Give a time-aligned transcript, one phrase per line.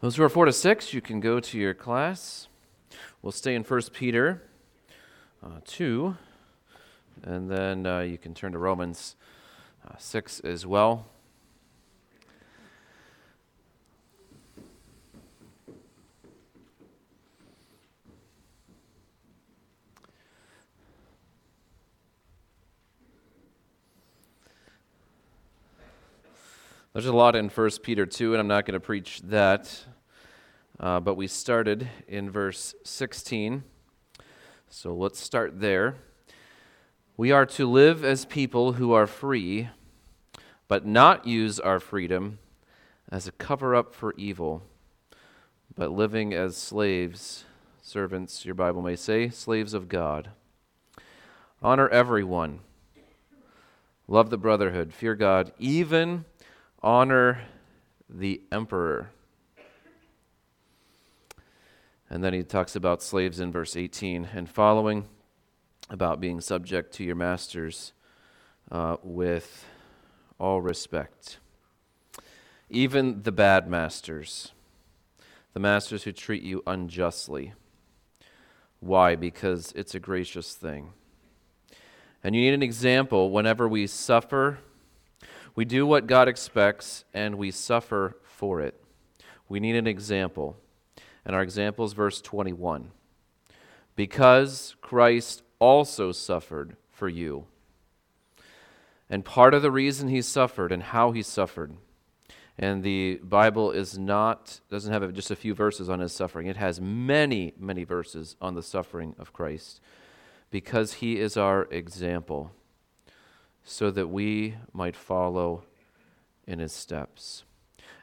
[0.00, 2.48] Those who are 4 to 6, you can go to your class.
[3.20, 4.42] We'll stay in 1 Peter
[5.44, 6.16] uh, 2,
[7.22, 9.14] and then uh, you can turn to Romans
[9.86, 11.04] uh, 6 as well.
[26.92, 29.84] There's a lot in 1 Peter 2, and I'm not going to preach that.
[30.80, 33.62] Uh, but we started in verse 16.
[34.68, 35.94] So let's start there.
[37.16, 39.68] We are to live as people who are free,
[40.66, 42.40] but not use our freedom
[43.08, 44.64] as a cover up for evil,
[45.76, 47.44] but living as slaves,
[47.80, 50.30] servants, your Bible may say, slaves of God.
[51.62, 52.58] Honor everyone.
[54.08, 54.92] Love the brotherhood.
[54.92, 56.24] Fear God, even
[56.82, 57.42] honor
[58.08, 59.10] the emperor.
[62.08, 65.06] And then he talks about slaves in verse 18 and following,
[65.88, 67.92] about being subject to your masters
[68.70, 69.64] uh, with
[70.38, 71.38] all respect.
[72.68, 74.52] Even the bad masters,
[75.54, 77.52] the masters who treat you unjustly.
[78.80, 79.14] Why?
[79.14, 80.90] Because it's a gracious thing.
[82.24, 84.58] And you need an example whenever we suffer
[85.60, 88.82] we do what God expects and we suffer for it.
[89.46, 90.56] We need an example.
[91.22, 92.92] And our example is verse 21.
[93.94, 97.44] Because Christ also suffered for you.
[99.10, 101.74] And part of the reason he suffered and how he suffered,
[102.56, 106.46] and the Bible is not doesn't have just a few verses on his suffering.
[106.46, 109.82] It has many, many verses on the suffering of Christ
[110.50, 112.50] because he is our example
[113.70, 115.62] so that we might follow
[116.44, 117.44] in his steps.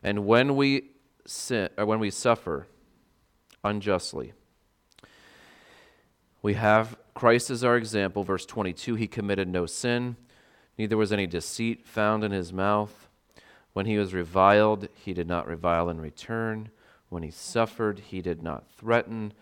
[0.01, 0.91] And when we
[1.25, 2.67] sin or when we suffer
[3.65, 4.31] unjustly,
[6.41, 8.23] we have Christ as our example.
[8.23, 10.15] Verse 22 He committed no sin,
[10.77, 13.09] neither was any deceit found in his mouth.
[13.73, 16.69] When he was reviled, he did not revile in return.
[17.09, 19.33] When he suffered, he did not threaten,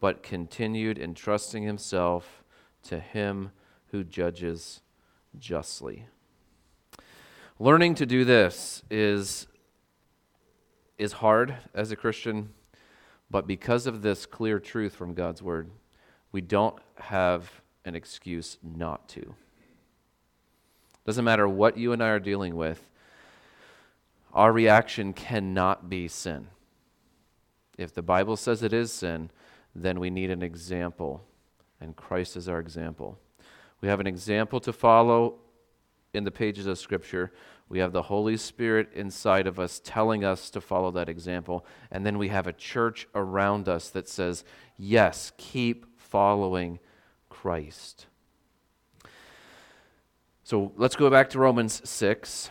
[0.00, 2.42] but continued entrusting himself
[2.84, 3.50] to him
[3.88, 4.80] who judges
[5.38, 6.06] justly.
[7.58, 9.46] Learning to do this is,
[10.98, 12.50] is hard as a Christian,
[13.30, 15.70] but because of this clear truth from God's Word,
[16.32, 17.50] we don't have
[17.84, 19.34] an excuse not to.
[21.06, 22.88] Doesn't matter what you and I are dealing with,
[24.34, 26.48] our reaction cannot be sin.
[27.78, 29.30] If the Bible says it is sin,
[29.74, 31.24] then we need an example,
[31.80, 33.18] and Christ is our example.
[33.80, 35.38] We have an example to follow
[36.14, 37.32] in the pages of Scripture.
[37.68, 41.66] We have the Holy Spirit inside of us telling us to follow that example.
[41.90, 44.44] And then we have a church around us that says,
[44.78, 46.78] yes, keep following
[47.28, 48.06] Christ.
[50.44, 52.50] So let's go back to Romans 6.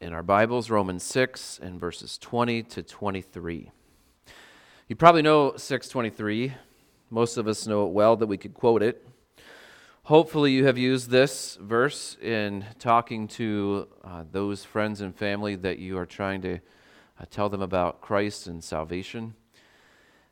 [0.00, 3.70] In our Bibles, Romans 6 and verses 20 to 23.
[4.88, 6.54] You probably know 623.
[7.10, 9.04] Most of us know it well that we could quote it.
[10.06, 15.80] Hopefully, you have used this verse in talking to uh, those friends and family that
[15.80, 16.60] you are trying to
[17.20, 19.34] uh, tell them about Christ and salvation.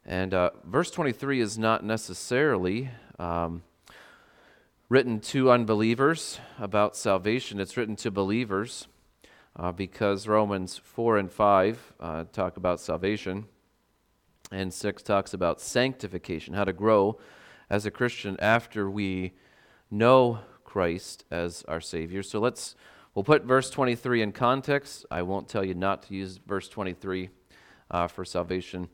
[0.07, 3.65] And uh, verse 23 is not necessarily um,
[4.89, 8.87] written to unbelievers about salvation, it's written to believers
[9.57, 13.47] uh, because Romans 4 and 5 uh, talk about salvation,
[14.53, 17.19] and 6 talks about sanctification, how to grow
[17.69, 19.33] as a Christian after we
[19.94, 22.22] know Christ as our Savior.
[22.22, 22.75] So let's,
[23.15, 25.06] we'll put verse 23 in context.
[25.10, 27.31] I won't tell you not to use verse 23
[27.91, 28.88] uh, for salvation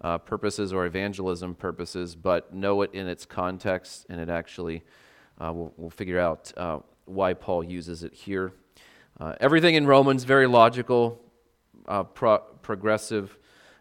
[0.00, 4.82] uh, purposes or evangelism purposes, but know it in its context, and it actually,
[5.38, 8.52] uh, we'll, we'll, figure out uh, why Paul uses it here.
[9.20, 11.20] Uh, everything in Romans, very logical,
[11.86, 13.36] uh, pro- progressive.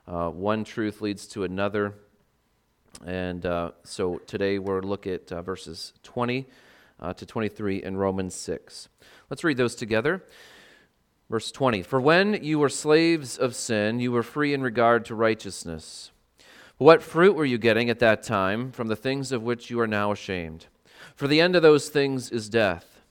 [0.05, 1.93] one truth leads to another.
[3.05, 3.43] And
[3.83, 6.47] so today we'll look at verses 20
[6.99, 8.89] uh, to 23 in Romans 6.
[9.29, 10.23] Let's read those together.
[11.29, 15.15] Verse 20 For when you were slaves of sin, you were free in regard to
[15.15, 16.11] righteousness.
[16.77, 19.87] What fruit were you getting at that time from the things of which you are
[19.87, 20.67] now ashamed?
[21.15, 23.01] For the end of those things is death.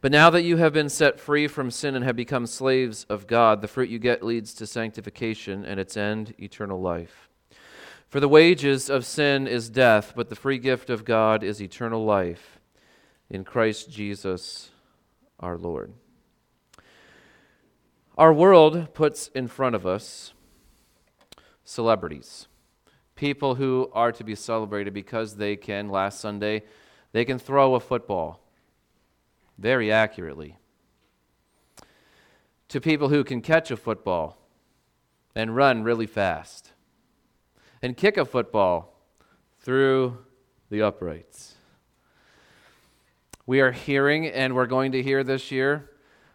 [0.00, 3.26] But now that you have been set free from sin and have become slaves of
[3.26, 7.28] God, the fruit you get leads to sanctification and its end, eternal life.
[8.08, 12.04] For the wages of sin is death, but the free gift of God is eternal
[12.04, 12.55] life
[13.28, 14.70] in Christ Jesus
[15.40, 15.92] our Lord.
[18.16, 20.32] Our world puts in front of us
[21.64, 22.46] celebrities,
[23.14, 26.62] people who are to be celebrated because they can, last Sunday,
[27.12, 28.40] they can throw a football
[29.58, 30.56] very accurately.
[32.68, 34.38] To people who can catch a football
[35.34, 36.72] and run really fast
[37.82, 38.98] and kick a football
[39.60, 40.18] through
[40.70, 41.55] the uprights.
[43.48, 45.88] We are hearing, and we're going to hear this year,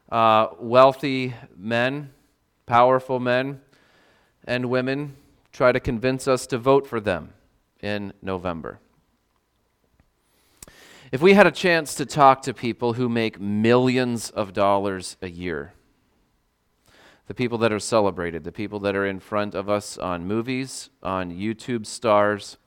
[0.09, 2.11] uh, wealthy men,
[2.65, 3.59] powerful men,
[4.45, 5.17] and women
[5.51, 7.33] try to convince us to vote for them
[7.81, 8.79] in November.
[11.11, 15.29] If we had a chance to talk to people who make millions of dollars a
[15.29, 15.73] year,
[17.27, 20.89] the people that are celebrated, the people that are in front of us on movies,
[21.03, 22.57] on YouTube stars,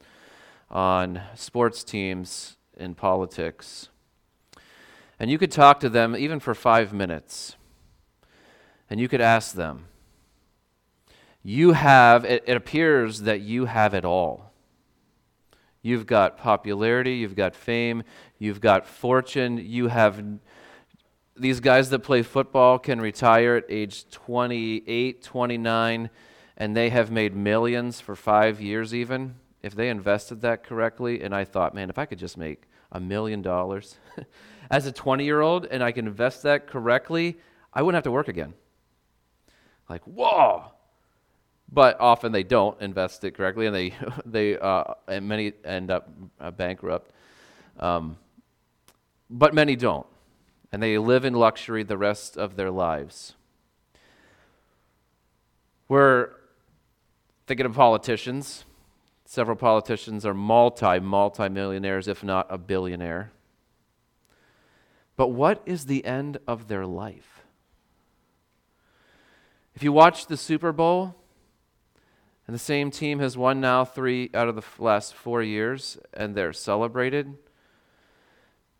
[0.70, 3.88] on sports teams, in politics,
[5.18, 7.56] and you could talk to them even for five minutes,
[8.90, 9.86] and you could ask them,
[11.42, 14.52] you have, it, it appears that you have it all.
[15.82, 18.02] You've got popularity, you've got fame,
[18.38, 20.22] you've got fortune, you have.
[21.36, 26.10] These guys that play football can retire at age 28, 29,
[26.56, 31.20] and they have made millions for five years, even if they invested that correctly.
[31.20, 32.62] And I thought, man, if I could just make
[32.94, 33.98] a million dollars
[34.70, 37.36] as a 20 year old and I can invest that correctly,
[37.72, 38.54] I wouldn't have to work again.
[39.90, 40.64] Like, whoa,
[41.70, 43.94] but often they don't invest it correctly, and they
[44.24, 46.08] they uh, and many end up
[46.40, 47.10] uh, bankrupt.
[47.78, 48.16] Um,
[49.28, 50.06] but many don't,
[50.72, 53.34] and they live in luxury the rest of their lives.
[55.88, 56.30] We're
[57.46, 58.64] thinking of politicians.
[59.24, 63.32] Several politicians are multi multi millionaires, if not a billionaire.
[65.16, 67.44] But what is the end of their life?
[69.74, 71.16] If you watch the Super Bowl,
[72.46, 76.34] and the same team has won now three out of the last four years, and
[76.34, 77.38] they're celebrated.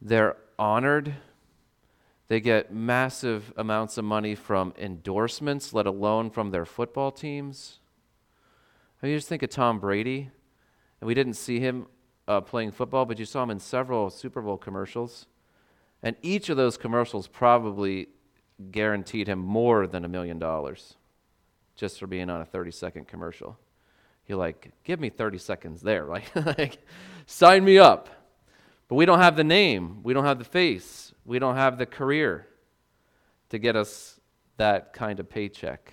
[0.01, 1.15] They're honored.
[2.29, 7.79] They get massive amounts of money from endorsements, let alone from their football teams.
[9.05, 10.31] I mean, you just think of Tom Brady,
[10.99, 11.89] and we didn't see him
[12.27, 15.27] uh, playing football, but you saw him in several Super Bowl commercials.
[16.03, 18.09] And each of those commercials probably
[18.71, 20.97] guaranteed him more than a million dollars
[21.77, 23.59] just for being on a 30 second commercial.
[24.27, 26.07] You're like, give me 30 seconds there.
[26.09, 26.79] Like, like,
[27.27, 28.09] sign me up.
[28.89, 31.85] But we don't have the name, we don't have the face, we don't have the
[31.85, 32.47] career
[33.51, 34.19] to get us
[34.57, 35.93] that kind of paycheck.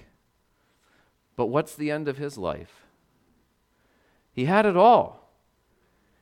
[1.35, 2.80] But what's the end of his life?
[4.33, 5.29] He had it all.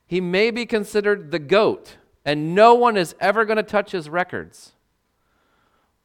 [0.06, 4.08] He may be considered the goat, and no one is ever going to touch his
[4.08, 4.72] records.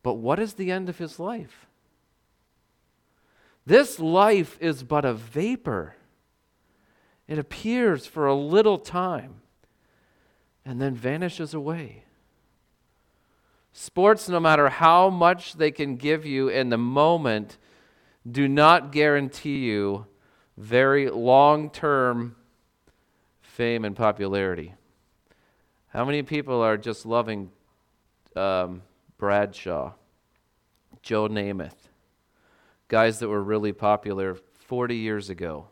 [0.03, 1.65] But what is the end of his life?
[3.65, 5.95] This life is but a vapor.
[7.27, 9.41] It appears for a little time
[10.63, 12.03] and then vanishes away.
[13.73, 17.57] Sports, no matter how much they can give you in the moment,
[18.29, 20.05] do not guarantee you
[20.57, 22.35] very long term
[23.41, 24.73] fame and popularity.
[25.87, 27.51] How many people are just loving
[28.35, 28.81] um,
[29.17, 29.93] Bradshaw,
[31.01, 31.85] Joe Namath?
[32.87, 34.35] guys that were really popular
[34.67, 35.67] 40 years ago.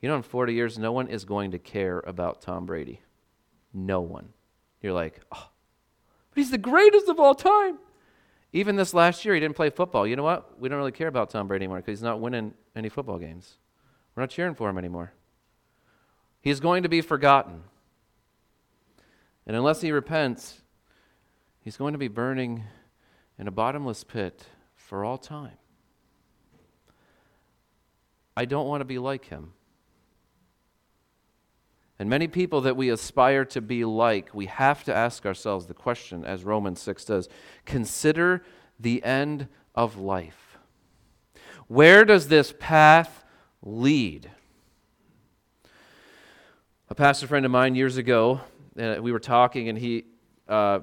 [0.00, 3.00] You know, in 40 years, no one is going to care about Tom Brady.
[3.72, 4.30] No one.
[4.80, 5.48] You're like, oh,
[6.30, 7.78] but he's the greatest of all time.
[8.52, 10.06] Even this last year, he didn't play football.
[10.06, 10.58] You know what?
[10.58, 13.58] We don't really care about Tom Brady anymore because he's not winning any football games.
[14.14, 15.12] We're not cheering for him anymore.
[16.40, 17.62] He's going to be forgotten.
[19.46, 20.60] And unless he repents,
[21.60, 22.64] he's going to be burning
[23.38, 25.56] in a bottomless pit for all time.
[28.36, 29.52] I don't want to be like him.
[31.98, 35.74] And many people that we aspire to be like, we have to ask ourselves the
[35.74, 37.28] question, as Romans 6 does
[37.66, 38.42] consider
[38.78, 40.58] the end of life.
[41.68, 43.19] Where does this path
[43.62, 44.30] lead?
[46.88, 48.40] A pastor friend of mine years ago,
[48.76, 50.04] and we were talking, and he
[50.48, 50.80] uh,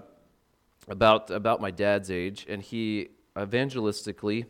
[0.87, 4.45] about about my dad's age, and he evangelistically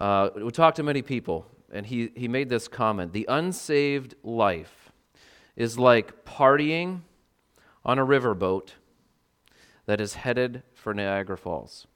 [0.00, 4.90] uh, would talk to many people, and he, he made this comment The unsaved life
[5.56, 7.00] is like partying
[7.84, 8.70] on a riverboat
[9.86, 11.86] that is headed for Niagara Falls.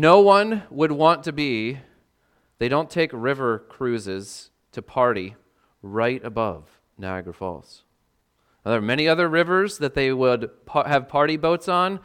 [0.00, 1.80] No one would want to be,
[2.60, 5.34] they don't take river cruises to party
[5.82, 7.82] right above Niagara Falls.
[8.64, 11.98] Now, there are many other rivers that they would have party boats on,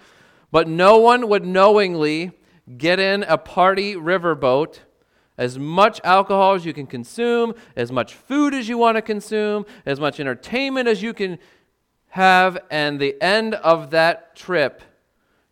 [0.51, 2.31] but no one would knowingly
[2.79, 4.81] get in a party river boat
[5.37, 9.67] as much alcohol as you can consume, as much food as you want to consume,
[9.85, 11.37] as much entertainment as you can
[12.07, 14.81] have, and the end of that trip,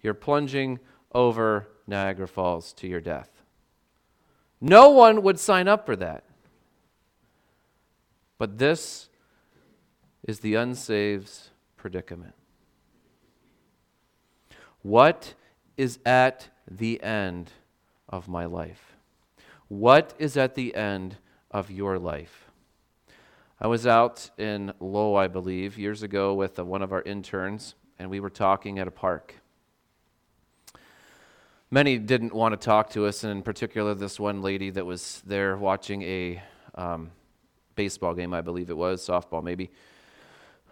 [0.02, 0.80] you're plunging
[1.14, 3.30] over Niagara Falls to your death.
[4.60, 6.24] No one would sign up for that.
[8.40, 9.10] But this
[10.28, 12.34] is the unsaved's predicament.
[14.82, 15.36] What
[15.78, 17.52] is at the end
[18.10, 18.96] of my life?
[19.68, 21.18] What is at the end
[21.52, 22.50] of your life?
[23.60, 28.10] I was out in Lowell, I believe, years ago with one of our interns, and
[28.10, 29.36] we were talking at a park.
[31.74, 35.24] Many didn't want to talk to us, and in particular, this one lady that was
[35.26, 36.44] there watching a
[36.76, 37.12] um,
[37.76, 39.72] baseball game, I believe it was, softball maybe.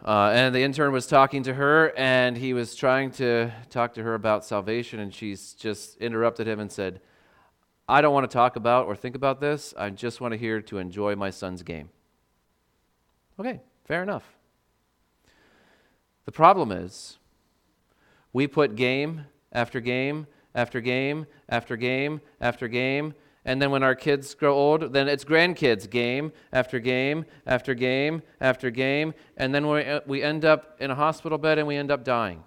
[0.04, 4.04] Uh, and the intern was talking to her, and he was trying to talk to
[4.04, 7.00] her about salvation, and she's just interrupted him and said,
[7.88, 9.74] I don't want to talk about or think about this.
[9.78, 11.92] I just want to hear to enjoy my son's game.
[13.40, 14.36] Okay, fair enough.
[16.26, 17.20] The problem is,
[18.34, 23.14] we put game after game after game after game after game
[23.46, 28.22] and then when our kids grow old, then it's grandkids, game after game after game
[28.42, 29.14] after game.
[29.38, 32.44] And then we, we end up in a hospital bed and we end up dying.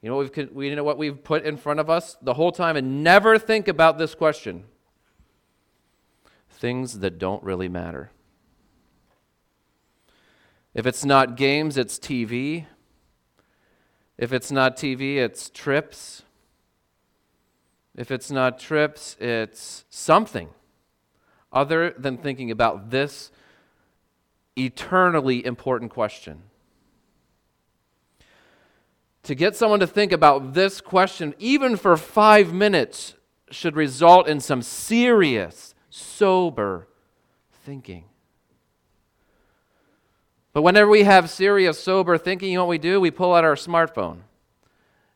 [0.00, 2.76] You know, we've, we know what we've put in front of us the whole time
[2.76, 4.64] and never think about this question
[6.50, 8.10] things that don't really matter.
[10.72, 12.66] If it's not games, it's TV.
[14.16, 16.22] If it's not TV, it's trips.
[17.96, 20.48] If it's not trips, it's something
[21.52, 23.30] other than thinking about this
[24.56, 26.42] eternally important question.
[29.22, 33.14] To get someone to think about this question, even for five minutes,
[33.50, 36.88] should result in some serious, sober
[37.64, 38.04] thinking.
[40.52, 43.00] But whenever we have serious, sober thinking, you know what we do?
[43.00, 44.18] We pull out our smartphone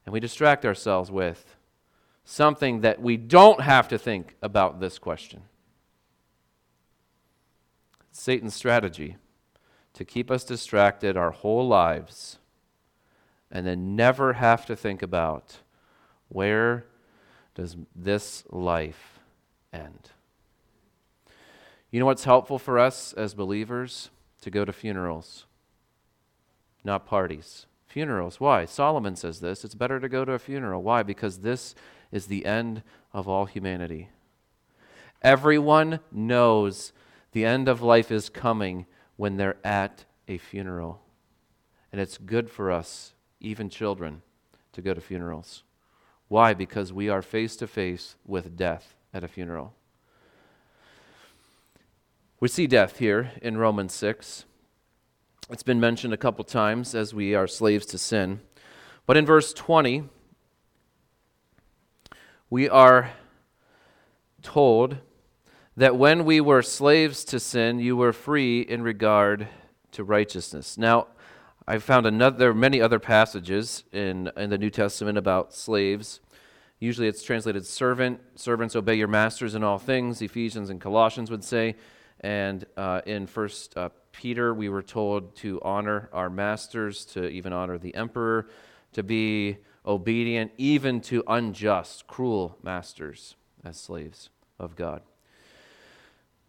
[0.06, 1.56] and we distract ourselves with
[2.30, 5.40] something that we don't have to think about this question.
[8.12, 9.16] Satan's strategy
[9.94, 12.38] to keep us distracted our whole lives
[13.50, 15.56] and then never have to think about
[16.28, 16.84] where
[17.54, 19.20] does this life
[19.72, 20.10] end.
[21.90, 24.10] You know what's helpful for us as believers?
[24.42, 25.46] To go to funerals,
[26.84, 27.64] not parties.
[27.86, 28.38] Funerals.
[28.38, 28.66] Why?
[28.66, 29.64] Solomon says this.
[29.64, 30.82] It's better to go to a funeral.
[30.82, 31.02] Why?
[31.02, 31.74] Because this
[32.10, 34.08] is the end of all humanity.
[35.22, 36.92] Everyone knows
[37.32, 38.86] the end of life is coming
[39.16, 41.02] when they're at a funeral.
[41.90, 44.22] And it's good for us, even children,
[44.72, 45.64] to go to funerals.
[46.28, 46.54] Why?
[46.54, 49.74] Because we are face to face with death at a funeral.
[52.40, 54.44] We see death here in Romans 6.
[55.50, 58.40] It's been mentioned a couple times as we are slaves to sin.
[59.06, 60.04] But in verse 20,
[62.50, 63.10] we are
[64.42, 64.98] told
[65.76, 69.48] that when we were slaves to sin, you were free in regard
[69.92, 70.78] to righteousness.
[70.78, 71.08] Now,
[71.66, 76.20] I found another, many other passages in, in the New Testament about slaves.
[76.80, 78.20] Usually it's translated servant.
[78.34, 81.76] Servants obey your masters in all things, Ephesians and Colossians would say.
[82.20, 87.52] And uh, in First uh, Peter, we were told to honor our masters, to even
[87.52, 88.48] honor the emperor,
[88.94, 94.28] to be obedient even to unjust, cruel masters as slaves
[94.58, 95.02] of God.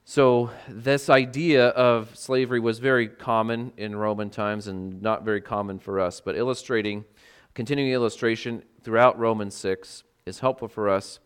[0.04, 5.80] So, this idea of slavery was very common in Roman times and not very common
[5.80, 7.06] for us, but illustrating,
[7.54, 11.20] continuing illustration throughout Romans 6 is helpful for us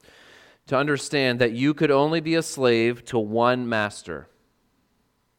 [0.68, 4.28] to understand that you could only be a slave to one master.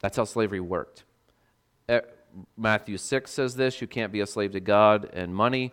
[0.00, 1.04] That's how slavery worked.
[2.56, 5.70] Matthew 6 says this you can't be a slave to God and money.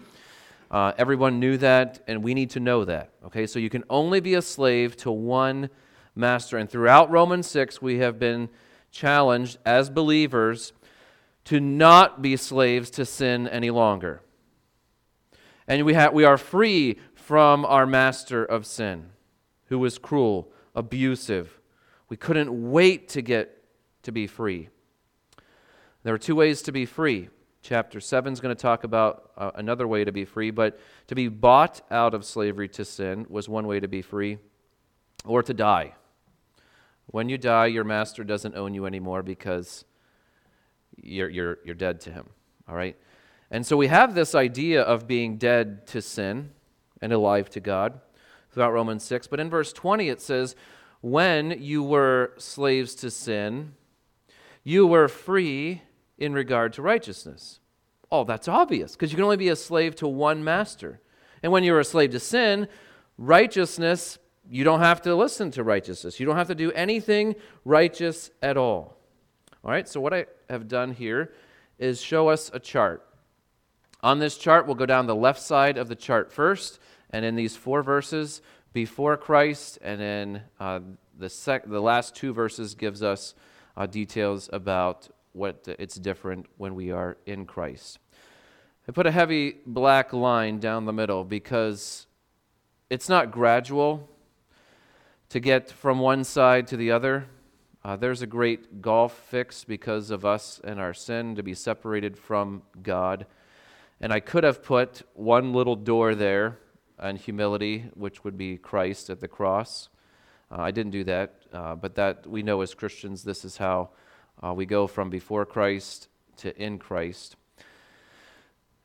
[0.72, 3.10] Uh, everyone knew that, and we need to know that.
[3.26, 5.70] Okay, so you can only be a slave to one
[6.16, 6.58] master.
[6.58, 8.48] And throughout Romans 6, we have been
[8.90, 10.72] challenged as believers
[11.44, 14.22] to not be slaves to sin any longer.
[15.68, 19.10] And we, have, we are free from our master of sin,
[19.66, 21.60] who was cruel, abusive.
[22.08, 23.62] We couldn't wait to get
[24.04, 24.70] to be free.
[26.04, 27.30] There are two ways to be free
[27.62, 31.16] chapter 7 is going to talk about uh, another way to be free, but to
[31.16, 34.38] be bought out of slavery to sin was one way to be free,
[35.26, 35.94] or to die.
[37.08, 39.86] When you die, your master doesn't own you anymore because
[40.96, 42.30] you're, you're, you're dead to him.
[42.68, 42.98] All right?
[43.52, 46.52] And so we have this idea of being dead to sin
[47.02, 48.00] and alive to God
[48.52, 49.28] throughout Romans 6.
[49.28, 50.56] But in verse 20, it says,
[51.02, 53.74] When you were slaves to sin,
[54.64, 55.82] you were free
[56.22, 57.60] in regard to righteousness.
[58.12, 61.02] Oh, that's obvious, because you can only be a slave to one master.
[61.42, 62.68] And when you're a slave to sin,
[63.18, 66.20] righteousness, you don't have to listen to righteousness.
[66.20, 67.36] You don't have to do anything
[67.66, 68.98] righteous at all.
[69.64, 71.34] All right, so what I have done here
[71.80, 73.04] is show us a chart.
[74.04, 77.36] On this chart, we'll go down the left side of the chart first, and in
[77.36, 78.42] these four verses,
[78.74, 80.82] before Christ, and then uh,
[81.18, 83.34] the, sec- the last two verses gives us
[83.76, 88.00] uh, details about what it's different when we are in Christ.
[88.88, 92.08] I put a heavy black line down the middle because
[92.90, 94.10] it's not gradual
[95.30, 97.28] to get from one side to the other.
[97.84, 102.18] Uh, there's a great golf fix because of us and our sin to be separated
[102.18, 103.26] from God.
[104.02, 106.60] And I could have put one little door there
[107.00, 109.90] on humility, which would be Christ at the cross.
[110.52, 113.92] Uh, I didn't do that, uh, but that we know as Christians, this is how
[114.42, 116.08] uh, we go from before Christ
[116.38, 117.36] to in Christ.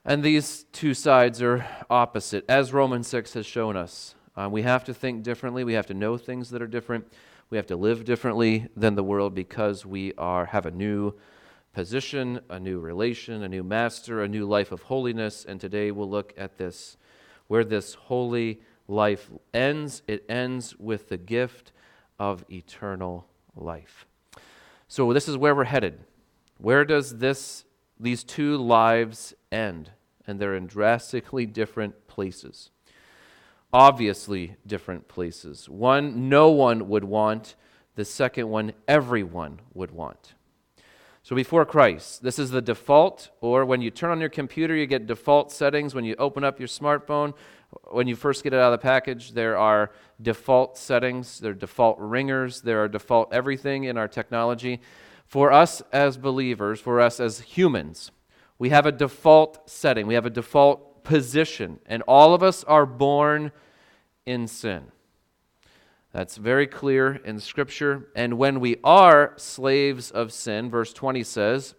[0.04, 4.14] And these two sides are opposite, as Romans 6 has shown us.
[4.36, 5.64] Uh, we have to think differently.
[5.64, 7.12] We have to know things that are different.
[7.50, 11.14] We have to live differently than the world because we are have a new
[11.72, 15.44] position, a new relation, a new master, a new life of holiness.
[15.44, 16.96] And today we'll look at this,
[17.48, 20.02] where this holy life ends.
[20.06, 21.72] It ends with the gift
[22.18, 24.06] of eternal life.
[24.88, 26.00] So this is where we're headed.
[26.58, 27.64] Where does this
[27.98, 29.90] these two lives end?
[30.26, 32.70] And they're in drastically different places.
[33.72, 35.68] Obviously different places.
[35.68, 37.56] One no one would want,
[37.94, 40.34] the second one everyone would want.
[41.22, 44.86] So before Christ, this is the default, or when you turn on your computer, you
[44.86, 45.92] get default settings.
[45.92, 47.34] When you open up your smartphone,
[47.90, 49.90] when you first get it out of the package, there are
[50.20, 54.80] default settings, there are default ringers, there are default everything in our technology.
[55.26, 58.10] For us as believers, for us as humans,
[58.58, 62.86] we have a default setting, we have a default position, and all of us are
[62.86, 63.52] born
[64.24, 64.92] in sin.
[66.12, 68.08] That's very clear in Scripture.
[68.16, 71.74] And when we are slaves of sin, verse 20 says,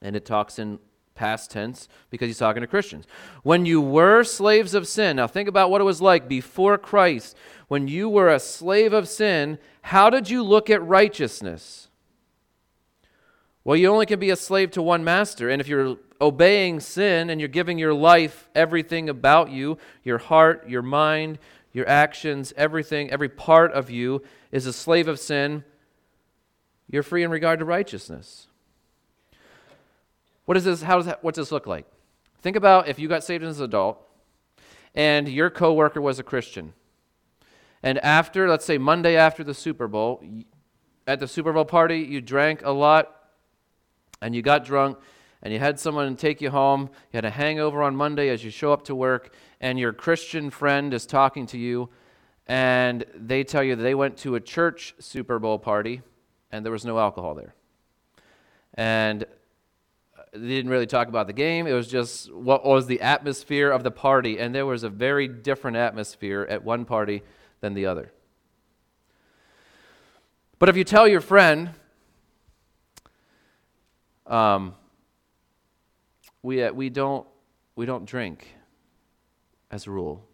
[0.00, 0.78] and it talks in
[1.14, 3.06] past tense because he's talking to Christians.
[3.42, 7.36] When you were slaves of sin, now think about what it was like before Christ.
[7.68, 11.88] When you were a slave of sin, how did you look at righteousness?
[13.64, 15.48] Well, you only can be a slave to one master.
[15.48, 20.68] And if you're obeying sin and you're giving your life, everything about you, your heart,
[20.68, 21.38] your mind,
[21.72, 24.22] your actions, everything, every part of you
[24.52, 25.64] is a slave of sin,
[26.90, 28.46] you're free in regard to righteousness.
[30.44, 30.82] What is this?
[30.82, 31.86] How does that, what's this look like?
[32.42, 33.98] Think about if you got saved as an adult
[34.94, 36.74] and your coworker was a Christian.
[37.82, 40.22] And after, let's say Monday after the Super Bowl,
[41.06, 43.14] at the Super Bowl party, you drank a lot
[44.20, 44.98] and you got drunk
[45.42, 48.50] and you had someone take you home, you had a hangover on Monday as you
[48.50, 51.90] show up to work, and your Christian friend is talking to you,
[52.46, 56.00] and they tell you they went to a church Super Bowl party
[56.50, 57.54] and there was no alcohol there.
[58.74, 59.26] And
[60.34, 61.66] they didn't really talk about the game.
[61.66, 65.28] It was just what was the atmosphere of the party, and there was a very
[65.28, 67.22] different atmosphere at one party
[67.60, 68.12] than the other.
[70.58, 71.70] But if you tell your friend,
[74.26, 74.74] um,
[76.42, 77.26] we, uh, we, don't,
[77.76, 78.54] we don't drink
[79.70, 80.26] as a rule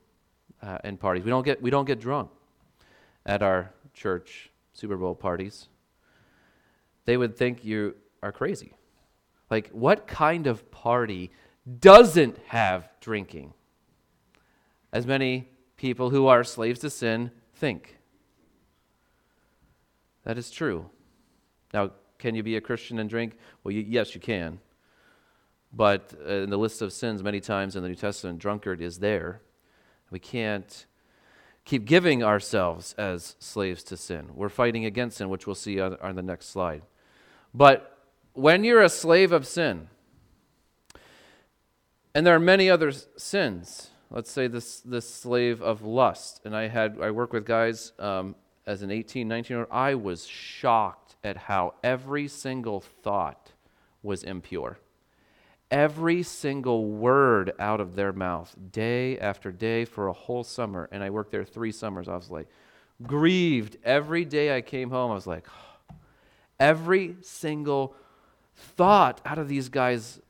[0.62, 1.24] uh, in parties.
[1.24, 2.30] We don't, get, we don't get drunk
[3.26, 5.68] at our church Super Bowl parties.
[7.04, 8.74] They would think you are crazy.
[9.50, 11.30] Like, what kind of party
[11.80, 13.52] doesn't have drinking?
[14.92, 17.98] As many people who are slaves to sin think.
[20.24, 20.88] That is true.
[21.72, 23.36] Now, can you be a Christian and drink?
[23.64, 24.60] Well, you, yes, you can.
[25.72, 28.98] But uh, in the list of sins, many times in the New Testament, drunkard is
[28.98, 29.40] there.
[30.10, 30.86] We can't
[31.64, 34.30] keep giving ourselves as slaves to sin.
[34.34, 36.82] We're fighting against sin, which we'll see on, on the next slide.
[37.54, 37.99] But
[38.32, 39.88] when you're a slave of sin,
[42.14, 46.68] and there are many other sins, let's say this, this slave of lust, and I
[46.68, 48.34] had I work with guys um,
[48.66, 53.52] as an 18, 19 year old, I was shocked at how every single thought
[54.02, 54.78] was impure
[55.70, 60.88] every single word out of their mouth day after day for a whole summer.
[60.90, 62.08] And I worked there three summers.
[62.08, 62.48] I was like,
[63.02, 63.76] grieved.
[63.84, 65.46] Every day I came home, I was like,
[66.60, 67.94] every single
[68.60, 70.20] thought out of these guys'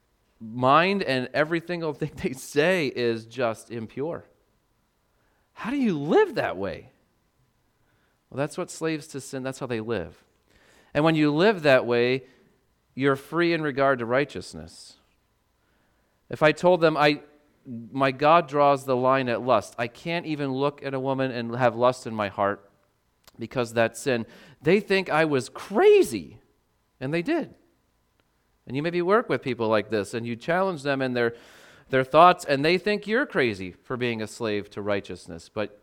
[0.40, 4.24] mind and every single thing they say is just impure.
[5.52, 6.90] How do you live that way?
[8.30, 10.24] Well, that's what slaves to sin, that's how they live.
[10.94, 12.24] And when you live that way,
[12.94, 14.96] you're free in regard to righteousness.
[16.28, 17.22] If I told them, I,
[17.66, 21.54] my God draws the line at lust, I can't even look at a woman and
[21.56, 22.70] have lust in my heart
[23.38, 24.26] because that's sin,
[24.62, 26.38] they think I was crazy.
[27.00, 27.54] And they did.
[28.70, 31.34] And you maybe work with people like this and you challenge them in their,
[31.88, 35.50] their thoughts, and they think you're crazy for being a slave to righteousness.
[35.52, 35.82] But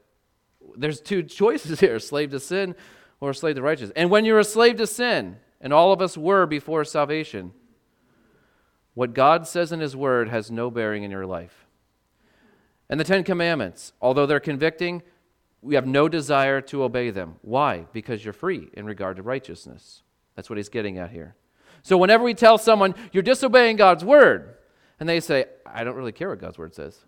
[0.73, 2.77] there's two choices here slave to sin
[3.19, 3.91] or slave to righteousness.
[3.97, 7.51] And when you're a slave to sin, and all of us were before salvation,
[8.93, 11.67] what God says in His Word has no bearing in your life.
[12.89, 15.03] And the Ten Commandments, although they're convicting,
[15.61, 17.35] we have no desire to obey them.
[17.41, 17.85] Why?
[17.91, 20.03] Because you're free in regard to righteousness.
[20.37, 21.35] That's what he's getting at here.
[21.83, 24.55] So whenever we tell someone, you're disobeying God's word,
[24.99, 26.99] and they say, I don't really care what God's word says.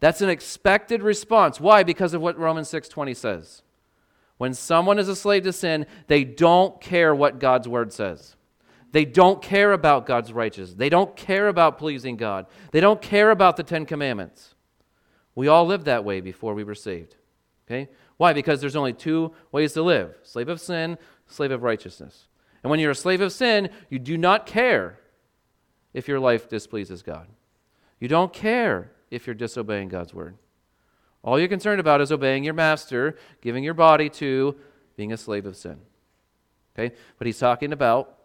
[0.00, 1.60] That's an expected response.
[1.60, 1.82] Why?
[1.84, 3.62] Because of what Romans 6:20 says.
[4.36, 8.34] When someone is a slave to sin, they don't care what God's word says.
[8.90, 10.76] They don't care about God's righteousness.
[10.76, 12.46] They don't care about pleasing God.
[12.72, 14.54] They don't care about the 10 commandments.
[15.34, 17.16] We all lived that way before we were saved.
[17.66, 17.88] Okay?
[18.16, 18.32] Why?
[18.32, 22.26] Because there's only two ways to live slave of sin, slave of righteousness.
[22.62, 24.98] And when you're a slave of sin, you do not care
[25.92, 27.26] if your life displeases God.
[27.98, 30.36] You don't care if you're disobeying God's word.
[31.22, 34.56] All you're concerned about is obeying your master, giving your body to
[34.96, 35.78] being a slave of sin.
[36.74, 36.94] Okay?
[37.18, 38.18] But he's talking about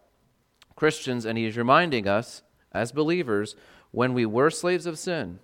[0.74, 3.56] Christians, and he's reminding us as believers
[3.90, 5.38] when we were slaves of sin,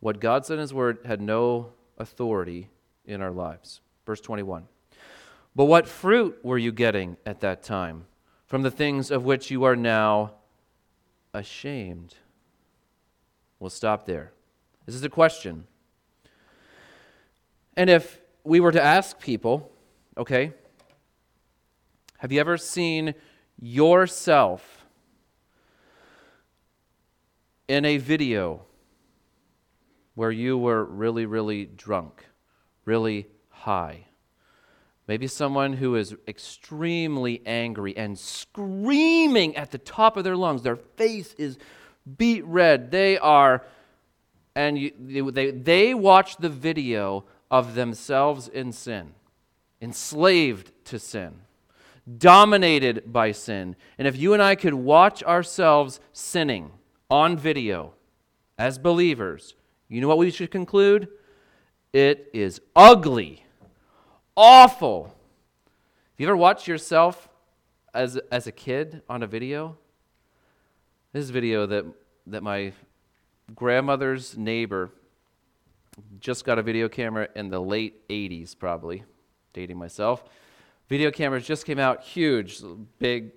[0.00, 2.70] what God said in his word had no authority
[3.04, 3.80] in our lives.
[4.04, 4.64] Verse 21.
[5.56, 8.04] But what fruit were you getting at that time
[8.46, 10.34] from the things of which you are now
[11.34, 12.14] ashamed?
[13.58, 14.32] We'll stop there.
[14.84, 15.66] This is a question.
[17.76, 19.72] And if we were to ask people,
[20.16, 20.52] okay,
[22.18, 23.14] have you ever seen
[23.58, 24.86] yourself
[27.68, 28.62] in a video
[30.14, 32.24] where you were really, really drunk,
[32.84, 34.05] really high.
[35.08, 40.62] Maybe someone who is extremely angry and screaming at the top of their lungs.
[40.62, 41.58] Their face is
[42.16, 42.90] beet red.
[42.90, 43.64] They are,
[44.56, 49.14] and you, they, they watch the video of themselves in sin,
[49.80, 51.36] enslaved to sin,
[52.18, 53.76] dominated by sin.
[53.98, 56.72] And if you and I could watch ourselves sinning
[57.08, 57.94] on video
[58.58, 59.54] as believers,
[59.88, 61.06] you know what we should conclude?
[61.92, 63.45] It is ugly,
[64.36, 65.04] awful.
[65.04, 67.28] Have you ever watched yourself
[67.94, 69.78] as, as a kid on a video?
[71.12, 71.84] This is video that,
[72.26, 72.72] that my
[73.54, 74.90] grandmother's neighbor
[76.20, 79.04] just got a video camera in the late 80s, probably,
[79.54, 80.24] dating myself.
[80.88, 82.60] Video cameras just came out, huge,
[82.98, 83.32] big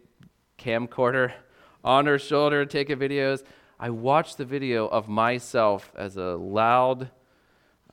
[0.57, 1.31] camcorder
[1.83, 3.43] on her shoulder, taking videos.
[3.79, 7.09] I watched the video of myself as a loud,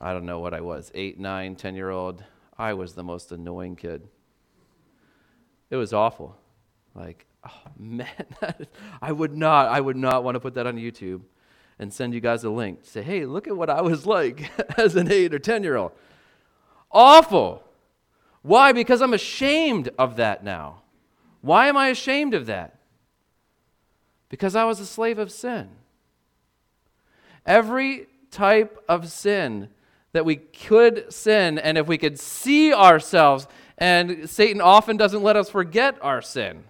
[0.00, 2.24] I don't know what I was, eight, nine, ten year old.
[2.58, 4.02] I was the most annoying kid.
[5.70, 6.36] It was awful.
[6.94, 8.06] Like, oh man,
[9.02, 11.22] I would not, I would not want to put that on YouTube
[11.78, 12.82] and send you guys a link.
[12.84, 15.76] To say, hey, look at what I was like as an eight or ten year
[15.76, 15.92] old.
[16.90, 17.62] Awful.
[18.42, 18.72] Why?
[18.72, 20.82] Because I'm ashamed of that now.
[21.40, 22.76] Why am I ashamed of that?
[24.28, 25.68] because I was a slave of sin.
[27.44, 29.68] Every type of sin
[30.16, 35.36] that we could sin, and if we could see ourselves, and Satan often doesn't let
[35.36, 36.64] us forget our sin.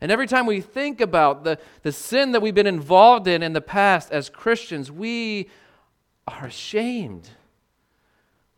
[0.00, 3.52] And every time we think about the, the sin that we've been involved in in
[3.52, 5.48] the past as Christians, we
[6.26, 7.30] are ashamed.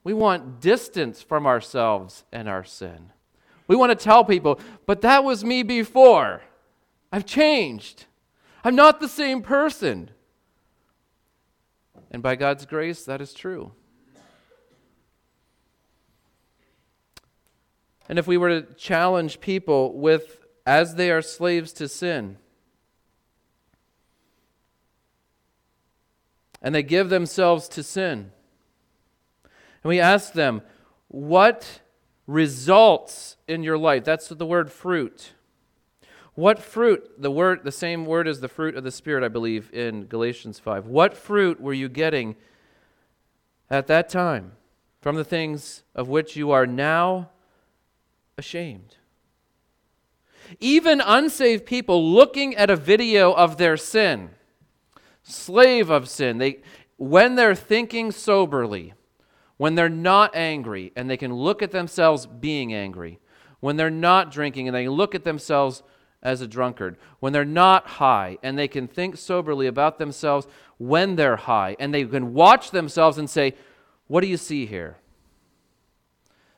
[0.05, 3.11] We want distance from ourselves and our sin.
[3.69, 6.41] We want to tell people, but that was me before.
[7.13, 8.07] I've changed.
[8.65, 10.11] I'm not the same person.
[12.11, 13.73] And by God's grace, that is true.
[18.09, 22.37] And if we were to challenge people with, as they are slaves to sin,
[26.61, 28.31] and they give themselves to sin,
[29.83, 30.63] and we ask them,
[31.09, 31.81] what
[32.27, 34.05] results in your life?
[34.05, 35.33] That's the word fruit.
[36.35, 39.71] What fruit, the word the same word as the fruit of the spirit I believe
[39.73, 40.87] in Galatians 5.
[40.87, 42.35] What fruit were you getting
[43.71, 44.53] at that time
[45.01, 47.31] from the things of which you are now
[48.37, 48.97] ashamed?
[50.61, 54.31] Even unsaved people looking at a video of their sin,
[55.23, 56.61] slave of sin, they
[56.97, 58.95] when they're thinking soberly,
[59.57, 63.19] when they're not angry and they can look at themselves being angry,
[63.61, 65.83] when they're not drinking and they look at themselves
[66.23, 70.47] as a drunkard, when they're not high and they can think soberly about themselves
[70.79, 73.55] when they're high, and they can watch themselves and say,
[74.07, 74.97] What do you see here?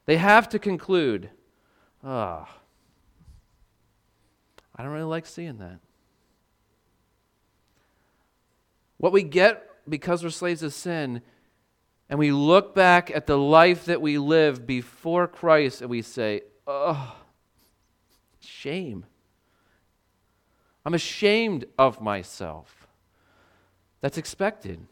[0.07, 1.31] They have to conclude,
[2.09, 2.55] Ah, oh,
[4.77, 5.81] I don't really like seeing that.
[8.99, 11.21] What we get because we're slaves of sin,
[12.09, 16.43] and we look back at the life that we lived before Christ and we say,
[16.67, 17.17] oh,
[18.39, 19.05] shame.
[20.85, 22.87] I'm ashamed of myself.
[24.01, 24.87] That's expected.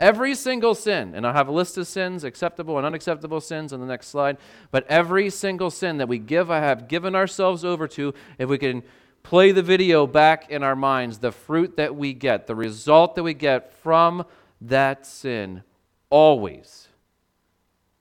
[0.00, 3.80] Every single sin, and I'll have a list of sins, acceptable and unacceptable sins on
[3.80, 4.38] the next slide,
[4.70, 8.58] but every single sin that we give, I have given ourselves over to, if we
[8.58, 8.82] can
[9.22, 13.22] play the video back in our minds, the fruit that we get, the result that
[13.22, 14.24] we get from
[14.60, 15.62] that sin
[16.10, 16.88] always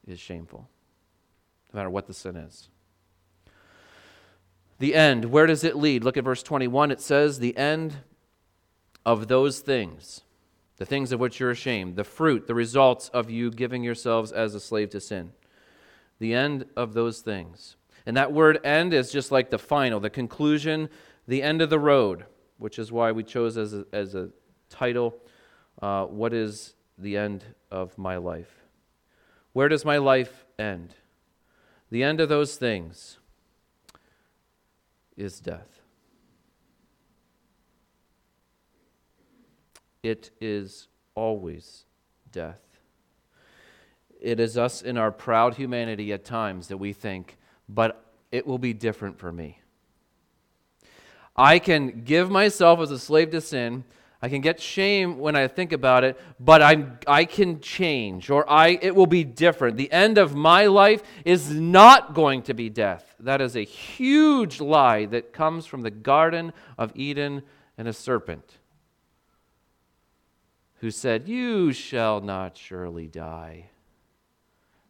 [0.07, 0.67] is shameful,
[1.71, 2.69] no matter what the sin is.
[4.79, 6.03] The end, where does it lead?
[6.03, 6.91] Look at verse 21.
[6.91, 7.97] It says, The end
[9.05, 10.22] of those things,
[10.77, 14.55] the things of which you're ashamed, the fruit, the results of you giving yourselves as
[14.55, 15.31] a slave to sin.
[16.19, 17.75] The end of those things.
[18.05, 20.89] And that word end is just like the final, the conclusion,
[21.27, 22.25] the end of the road,
[22.57, 24.29] which is why we chose as a, as a
[24.69, 25.15] title,
[25.81, 28.63] uh, What is the End of My Life?
[29.53, 30.95] Where does my life end?
[31.91, 33.19] The end of those things
[35.15, 35.82] is death.
[40.03, 41.85] It is always
[42.31, 42.59] death.
[44.19, 47.37] It is us in our proud humanity at times that we think,
[47.69, 49.59] but it will be different for me.
[51.35, 53.85] I can give myself as a slave to sin.
[54.21, 58.49] I can get shame when I think about it, but I'm, I can change or
[58.49, 59.77] I, it will be different.
[59.77, 63.15] The end of my life is not going to be death.
[63.19, 67.43] That is a huge lie that comes from the Garden of Eden
[67.77, 68.59] and a serpent
[70.83, 73.71] who said, You shall not surely die.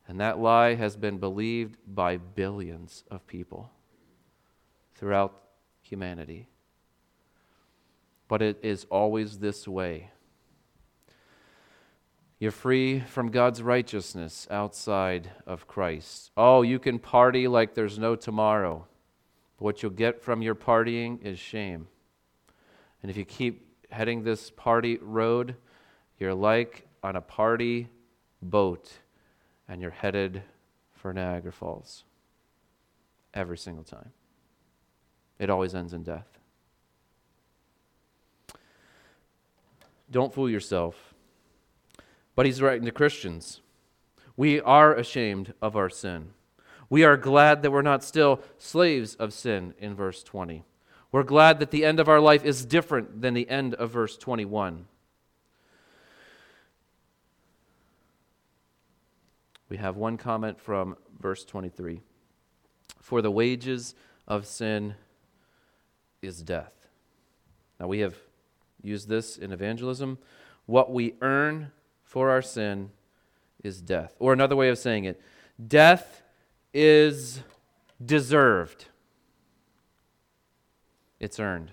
[0.07, 3.71] And that lie has been believed by billions of people
[4.95, 5.39] throughout
[5.81, 6.49] humanity
[8.33, 10.09] but it is always this way.
[12.39, 16.31] You're free from God's righteousness outside of Christ.
[16.35, 18.87] Oh, you can party like there's no tomorrow.
[19.57, 21.87] But what you'll get from your partying is shame.
[23.03, 25.55] And if you keep heading this party road,
[26.19, 27.89] you're like on a party
[28.41, 28.91] boat
[29.67, 30.43] and you're headed
[30.93, 32.03] for Niagara Falls
[33.33, 34.11] every single time.
[35.39, 36.27] It always ends in death.
[40.11, 41.13] Don't fool yourself.
[42.35, 43.61] But he's writing to Christians.
[44.37, 46.29] We are ashamed of our sin.
[46.89, 50.63] We are glad that we're not still slaves of sin in verse 20.
[51.11, 54.17] We're glad that the end of our life is different than the end of verse
[54.17, 54.85] 21.
[59.73, 61.99] We have one comment from verse 23
[63.01, 63.95] For the wages
[64.27, 64.93] of sin
[66.21, 66.73] is death.
[67.79, 68.13] Now we have
[68.83, 70.19] used this in evangelism.
[70.67, 71.71] What we earn
[72.03, 72.91] for our sin
[73.63, 74.13] is death.
[74.19, 75.19] Or another way of saying it,
[75.67, 76.21] death
[76.71, 77.41] is
[78.05, 78.85] deserved,
[81.19, 81.71] it's earned.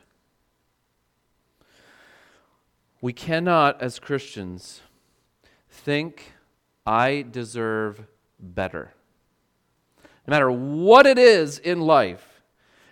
[3.03, 4.81] We cannot, as Christians,
[5.69, 6.33] think,
[6.87, 8.07] I deserve
[8.39, 8.93] better.
[10.27, 12.43] No matter what it is in life,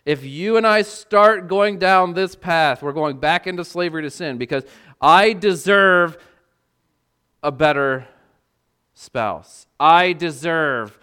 [0.05, 4.11] if you and I start going down this path, we're going back into slavery to
[4.11, 4.65] sin because
[5.01, 6.17] I deserve
[7.43, 8.09] a better
[8.95, 9.67] spouse.
[9.79, 10.99] I deserve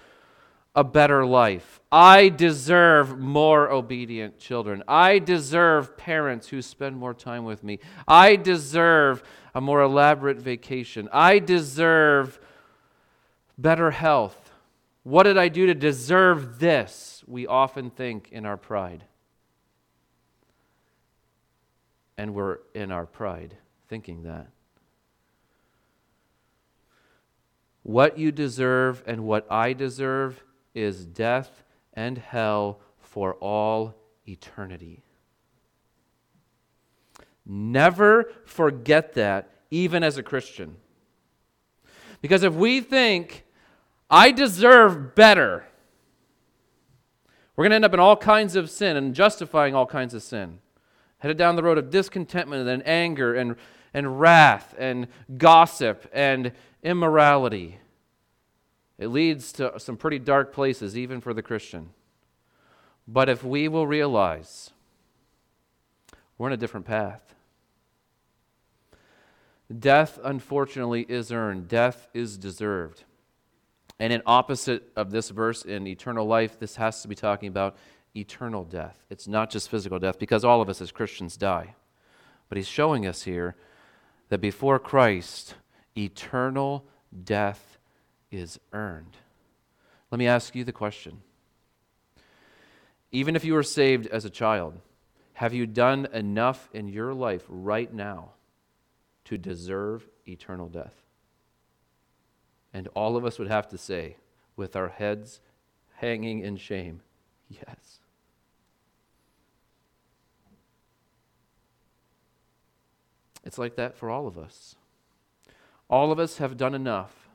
[0.76, 1.80] a better life.
[1.92, 4.84] I deserve more obedient children.
[4.88, 7.80] I deserve parents who spend more time with me.
[8.08, 11.08] I deserve a more elaborate vacation.
[11.14, 12.40] I deserve
[13.58, 14.52] better health.
[15.04, 17.16] What did I do to deserve this?
[17.28, 19.04] we often think in our pride.
[22.18, 24.48] And we're in our pride thinking that.
[27.84, 31.64] What you deserve and what I deserve is death
[31.94, 33.96] and hell for all
[34.28, 35.04] eternity.
[37.46, 40.78] Never forget that, even as a Christian.
[42.22, 43.45] Because if we think,
[44.16, 45.66] I deserve better,
[47.54, 50.24] we're going to end up in all kinds of sin and justifying all kinds of
[50.24, 50.60] sin.
[51.18, 53.58] Headed down the road of discontentment and anger and,
[53.94, 57.80] and wrath and gossip and immorality.
[58.98, 61.90] It leads to some pretty dark places, even for the Christian.
[63.06, 64.72] But if we will realize
[66.38, 67.36] we're on a different path,
[69.78, 73.04] death, unfortunately, is earned, death is deserved.
[74.00, 77.78] And in opposite of this verse in eternal life, this has to be talking about
[78.16, 79.06] eternal death.
[79.10, 81.76] It's not just physical death, because all of us as Christians die.
[82.50, 83.56] But he's showing us here
[84.30, 85.56] that before Christ,
[85.98, 86.86] eternal
[87.24, 87.78] death
[88.32, 89.18] is earned.
[90.12, 91.22] Let me ask you the question.
[93.12, 94.80] Even if you were saved as a child,
[95.34, 98.32] have you done enough in your life right now
[99.26, 101.05] to deserve eternal death?
[102.76, 104.18] And all of us would have to say,
[104.58, 105.40] with our heads
[105.94, 107.00] hanging in shame,
[107.50, 108.00] yes.
[113.46, 114.76] It's like that for all of us.
[115.90, 117.30] All of us have done enough.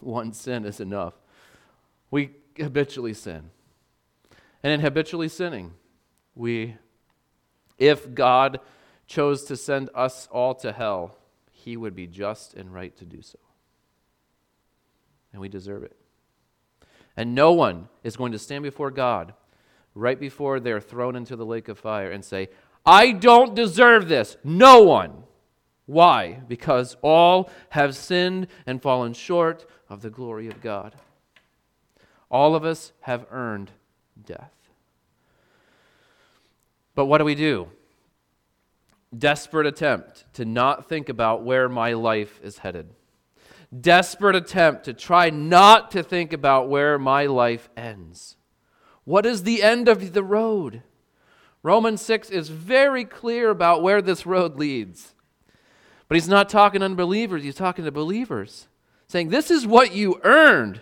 [0.00, 1.14] One sin is enough.
[2.10, 3.50] We habitually sin.
[4.60, 5.74] And in habitually sinning,
[6.34, 6.74] we,
[7.78, 8.58] if God
[9.06, 11.16] chose to send us all to hell,
[11.52, 13.38] he would be just and right to do so.
[15.36, 15.94] And we deserve it.
[17.14, 19.34] And no one is going to stand before God
[19.94, 22.48] right before they're thrown into the lake of fire and say,
[22.86, 24.38] I don't deserve this.
[24.42, 25.24] No one.
[25.84, 26.40] Why?
[26.48, 30.94] Because all have sinned and fallen short of the glory of God.
[32.30, 33.72] All of us have earned
[34.24, 34.54] death.
[36.94, 37.68] But what do we do?
[39.14, 42.88] Desperate attempt to not think about where my life is headed.
[43.78, 48.36] Desperate attempt to try not to think about where my life ends.
[49.04, 50.82] What is the end of the road?
[51.62, 55.14] Romans 6 is very clear about where this road leads.
[56.08, 58.68] But he's not talking to unbelievers, he's talking to believers,
[59.08, 60.80] saying, This is what you earned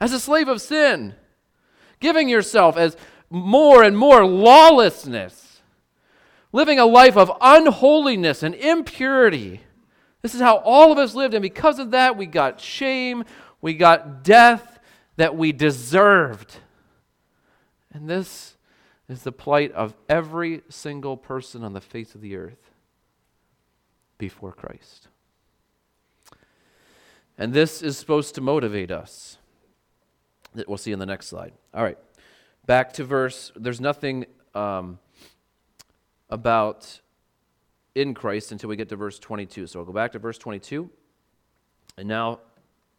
[0.00, 1.14] as a slave of sin,
[2.00, 2.96] giving yourself as
[3.28, 5.60] more and more lawlessness,
[6.52, 9.60] living a life of unholiness and impurity.
[10.22, 13.24] This is how all of us lived, and because of that, we got shame,
[13.60, 14.78] we got death
[15.16, 16.56] that we deserved.
[17.92, 18.56] And this
[19.08, 22.70] is the plight of every single person on the face of the earth
[24.18, 25.08] before Christ.
[27.36, 29.38] And this is supposed to motivate us.
[30.54, 31.52] That we'll see in the next slide.
[31.72, 31.98] All right.
[32.66, 34.98] Back to verse, there's nothing um,
[36.28, 37.00] about
[37.94, 39.66] in Christ until we get to verse 22.
[39.66, 40.88] So I'll go back to verse 22.
[41.96, 42.40] And now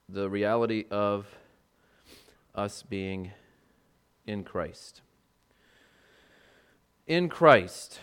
[0.09, 1.27] the reality of
[2.53, 3.31] us being
[4.27, 5.01] in Christ
[7.11, 7.99] in Christ.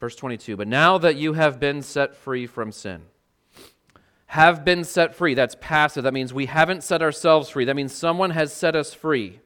[0.00, 3.02] Verse 22 But now that you have been set free from sin,
[4.26, 5.34] have been set free.
[5.34, 6.04] That's passive.
[6.04, 7.64] That means we haven't set ourselves free.
[7.66, 9.40] That means someone has set us free.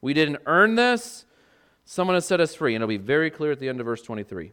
[0.00, 1.24] We didn't earn this,
[1.84, 2.74] someone has set us free.
[2.74, 4.52] And it'll be very clear at the end of verse 23.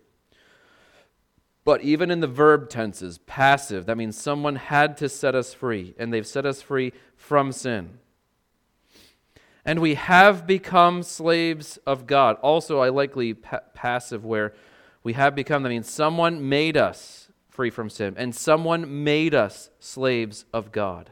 [1.67, 5.93] But even in the verb tenses, passive, that means someone had to set us free,
[5.99, 7.99] and they've set us free from sin
[9.67, 12.37] and we have become slaves of God.
[12.41, 14.53] Also, I likely pa- passive where
[15.03, 19.69] we have become, that means someone made us free from sin, and someone made us
[19.79, 21.11] slaves of God.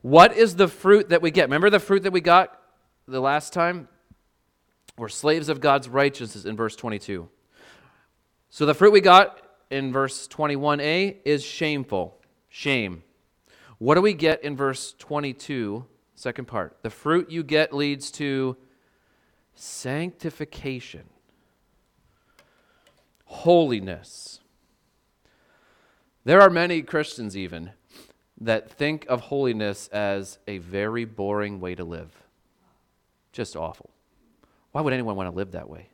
[0.00, 1.44] What is the fruit that we get?
[1.44, 2.58] Remember the fruit that we got
[3.06, 3.88] the last time?
[4.96, 7.28] We're slaves of God's righteousness in verse 22.
[8.52, 12.20] So the fruit we got in verse 21a is shameful.
[12.48, 13.02] Shame.
[13.78, 15.86] What do we get in verse 22
[16.22, 16.76] Second part.
[16.82, 18.56] The fruit you get leads to
[19.56, 21.02] sanctification,
[23.24, 24.38] holiness.
[26.24, 27.72] There are many Christians, even,
[28.40, 32.22] that think of holiness as a very boring way to live.
[33.32, 33.90] Just awful.
[34.70, 35.88] Why would anyone want to live that way?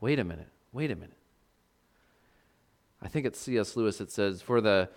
[0.00, 0.48] Wait a minute.
[0.72, 1.16] Wait a minute.
[3.00, 3.76] I think it's C.S.
[3.76, 4.88] Lewis that says, For the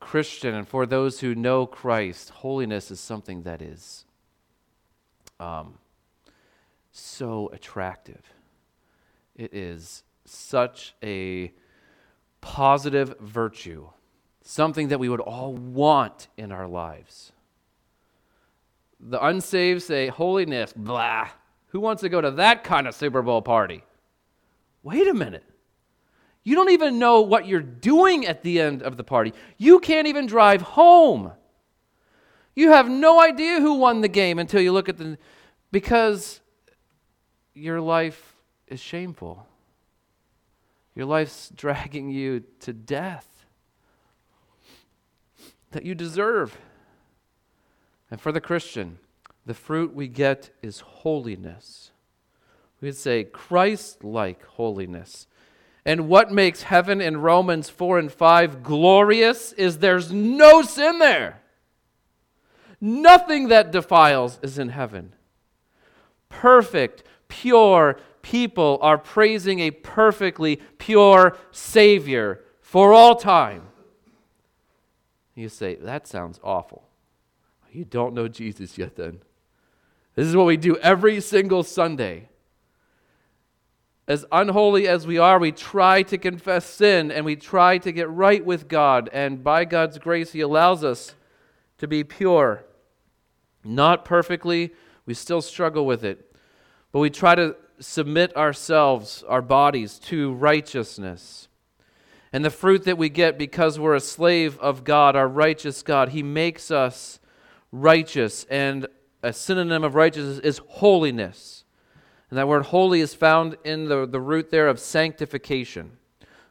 [0.00, 4.04] Christian and for those who know Christ, holiness is something that is
[5.40, 5.74] um,
[6.92, 8.22] so attractive.
[9.34, 11.52] It is such a
[12.40, 13.88] positive virtue,
[14.42, 17.32] something that we would all want in our lives.
[18.98, 21.28] The unsaved say, holiness, blah.
[21.68, 23.82] Who wants to go to that kind of Super Bowl party?
[24.86, 25.42] Wait a minute.
[26.44, 29.32] You don't even know what you're doing at the end of the party.
[29.58, 31.32] You can't even drive home.
[32.54, 35.18] You have no idea who won the game until you look at the.
[35.72, 36.40] Because
[37.52, 38.36] your life
[38.68, 39.48] is shameful.
[40.94, 43.44] Your life's dragging you to death.
[45.72, 46.56] that you deserve.
[48.08, 48.98] And for the Christian,
[49.44, 51.90] the fruit we get is holiness.
[52.86, 55.26] We say Christ like holiness.
[55.84, 61.42] And what makes heaven in Romans 4 and 5 glorious is there's no sin there.
[62.80, 65.16] Nothing that defiles is in heaven.
[66.28, 73.62] Perfect, pure people are praising a perfectly pure Savior for all time.
[75.34, 76.84] You say, that sounds awful.
[77.72, 79.22] You don't know Jesus yet, then.
[80.14, 82.28] This is what we do every single Sunday.
[84.08, 88.08] As unholy as we are, we try to confess sin and we try to get
[88.08, 89.10] right with God.
[89.12, 91.14] And by God's grace, He allows us
[91.78, 92.64] to be pure.
[93.64, 94.72] Not perfectly,
[95.06, 96.36] we still struggle with it.
[96.92, 101.48] But we try to submit ourselves, our bodies, to righteousness.
[102.32, 106.10] And the fruit that we get because we're a slave of God, our righteous God,
[106.10, 107.18] He makes us
[107.72, 108.44] righteous.
[108.50, 108.86] And
[109.22, 111.55] a synonym of righteousness is holiness.
[112.30, 115.98] And that word holy is found in the, the root there of sanctification,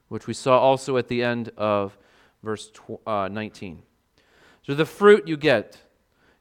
[0.07, 1.97] which we saw also at the end of
[2.43, 3.81] verse tw- uh, 19.
[4.63, 5.77] So the fruit you get,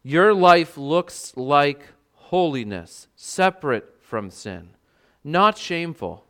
[0.02, 1.82] your life looks like
[2.12, 4.70] holiness, separate from sin,
[5.24, 6.24] not shameful.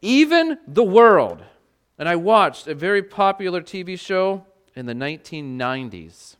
[0.00, 1.42] Even the world,
[1.98, 6.36] and I watched a very popular TV show in the 1990s.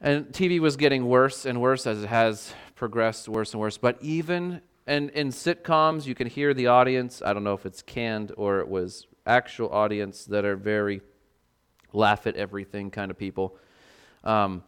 [0.00, 3.78] And TV was getting worse and worse as it has progressed worse and worse.
[3.78, 7.20] But even and in sitcoms, you can hear the audience.
[7.24, 11.00] I don't know if it's canned or it was actual audience that are very
[11.92, 13.56] laugh at everything kind of people.
[14.22, 14.62] Um,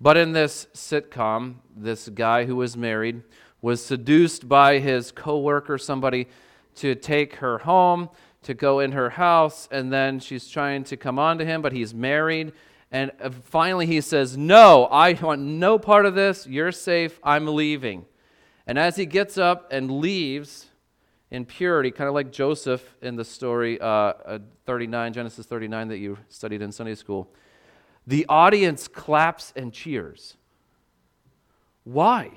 [0.00, 3.22] but in this sitcom, this guy who was married
[3.60, 6.26] was seduced by his coworker, somebody,
[6.74, 8.08] to take her home,
[8.42, 11.72] to go in her house, and then she's trying to come on to him, but
[11.72, 12.52] he's married.
[12.92, 16.46] And uh, finally he says, No, I want no part of this.
[16.46, 17.18] You're safe.
[17.24, 18.04] I'm leaving.
[18.66, 20.66] And as he gets up and leaves
[21.30, 25.98] in purity, kind of like Joseph in the story uh, uh, 39, Genesis 39 that
[25.98, 27.32] you studied in Sunday school,
[28.06, 30.36] the audience claps and cheers.
[31.84, 32.30] Why?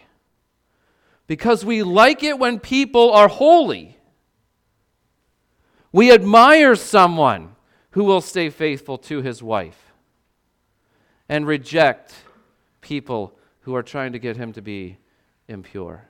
[1.28, 3.98] Because we like it when people are holy.
[5.92, 7.56] We admire someone
[7.92, 9.86] who will stay faithful to his wife
[11.28, 12.14] and reject
[12.82, 14.98] people who are trying to get him to be
[15.48, 16.08] impure.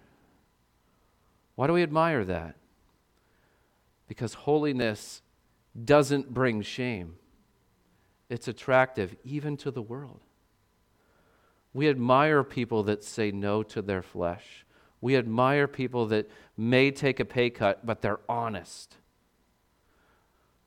[1.55, 2.55] Why do we admire that?
[4.07, 5.21] Because holiness
[5.83, 7.15] doesn't bring shame
[8.29, 10.19] it's attractive even to the world.
[11.73, 14.65] We admire people that say no to their flesh.
[15.01, 18.95] We admire people that may take a pay cut, but they're honest.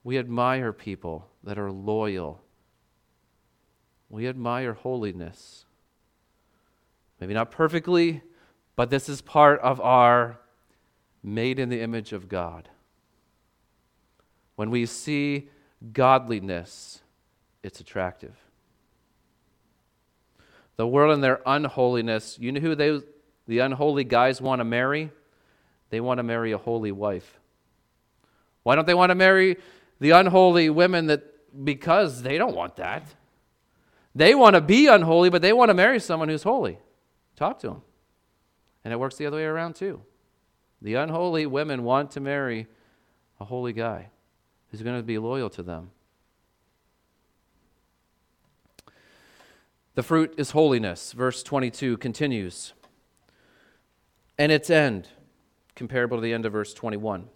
[0.04, 2.42] We admire people that are loyal.
[4.10, 5.64] We admire holiness.
[7.20, 8.22] Maybe not perfectly,
[8.76, 10.38] but this is part of our
[11.22, 12.68] made in the image of God.
[14.56, 15.50] When we see
[15.92, 17.02] godliness,
[17.62, 18.36] it's attractive.
[20.76, 23.00] The world and their unholiness, you know who they,
[23.46, 25.10] the unholy guys want to marry?
[25.90, 27.38] They want to marry a holy wife.
[28.62, 29.56] Why don't they want to marry
[30.00, 31.24] the unholy women that
[31.64, 33.02] because they don't want that.
[34.18, 36.80] They want to be unholy, but they want to marry someone who's holy.
[37.36, 37.82] Talk to them.
[38.82, 40.02] And it works the other way around too.
[40.82, 42.66] The unholy women want to marry
[43.38, 44.08] a holy guy
[44.70, 45.92] who's going to be loyal to them.
[49.94, 51.12] The fruit is holiness.
[51.12, 52.72] Verse 22 continues.
[54.36, 55.10] And its end,
[55.76, 57.28] comparable to the end of verse 21.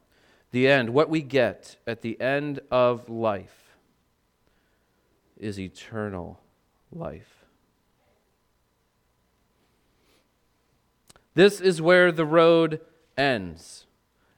[0.50, 3.76] The end, what we get at the end of life,
[5.36, 6.41] is eternal
[6.92, 7.44] life.
[11.34, 12.80] This is where the road
[13.16, 13.86] ends.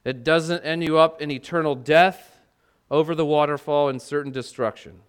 [0.03, 2.39] It doesn't end you up in eternal death
[2.89, 5.01] over the waterfall and certain destruction.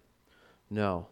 [0.69, 1.07] No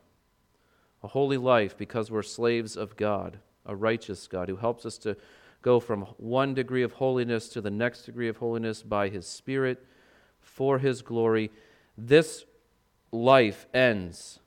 [1.06, 5.16] a holy life because we're slaves of God, a righteous God who helps us to
[5.62, 9.86] go from one degree of holiness to the next degree of holiness by his Spirit
[10.42, 11.52] for his glory.
[11.96, 12.46] This
[13.12, 14.40] life ends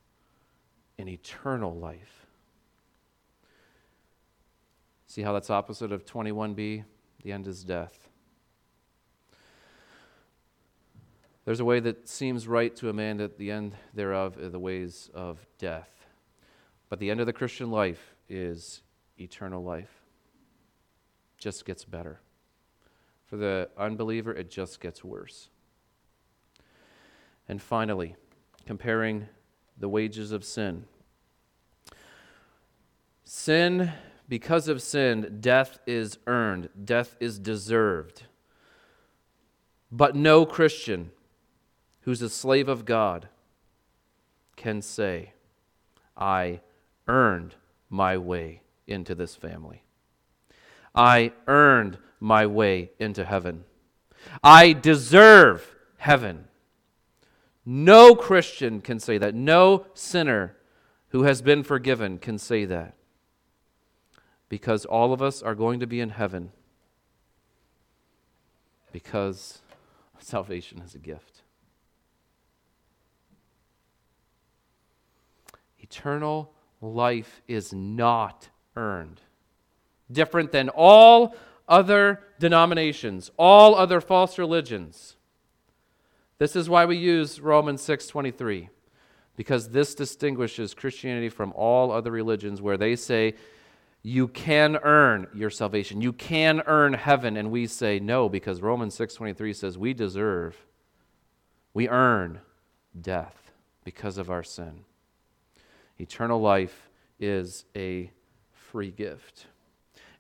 [0.99, 2.27] in eternal life.
[5.07, 6.85] See how that's opposite of 21b?
[7.23, 8.09] The end is death.
[11.45, 14.59] There's a way that seems right to a man that the end thereof are the
[14.59, 15.89] ways of death.
[16.91, 18.83] But the end of the Christian life is
[19.19, 20.03] eternal life.
[21.39, 22.21] Just gets better.
[23.27, 25.49] For the unbeliever, it just gets worse.
[27.49, 28.17] And finally,
[28.67, 29.29] comparing
[29.79, 30.85] the wages of sin.
[33.25, 33.93] Sin,
[34.29, 38.25] because of sin, death is earned, death is deserved.
[39.91, 41.11] But no Christian
[42.03, 43.29] who's a slave of God
[44.57, 45.33] can say,
[46.17, 46.61] I
[47.07, 47.55] earned
[47.89, 49.83] my way into this family.
[50.95, 53.65] I earned my way into heaven.
[54.43, 56.49] I deserve heaven.
[57.71, 59.35] No Christian can say that.
[59.35, 60.57] No sinner
[61.11, 62.95] who has been forgiven can say that.
[64.49, 66.53] Because all of us are going to be in heaven
[68.91, 69.59] because
[70.19, 71.43] salvation is a gift.
[75.79, 76.51] Eternal
[76.81, 79.21] life is not earned.
[80.11, 81.37] Different than all
[81.69, 85.18] other denominations, all other false religions.
[86.39, 88.69] This is why we use Romans 6:23
[89.37, 93.35] because this distinguishes Christianity from all other religions where they say
[94.03, 96.01] you can earn your salvation.
[96.01, 100.65] You can earn heaven and we say no because Romans 6:23 says we deserve
[101.75, 102.41] we earn
[103.01, 103.53] death
[103.85, 104.85] because of our sin.
[105.99, 108.11] Eternal life is a
[108.53, 109.47] free gift.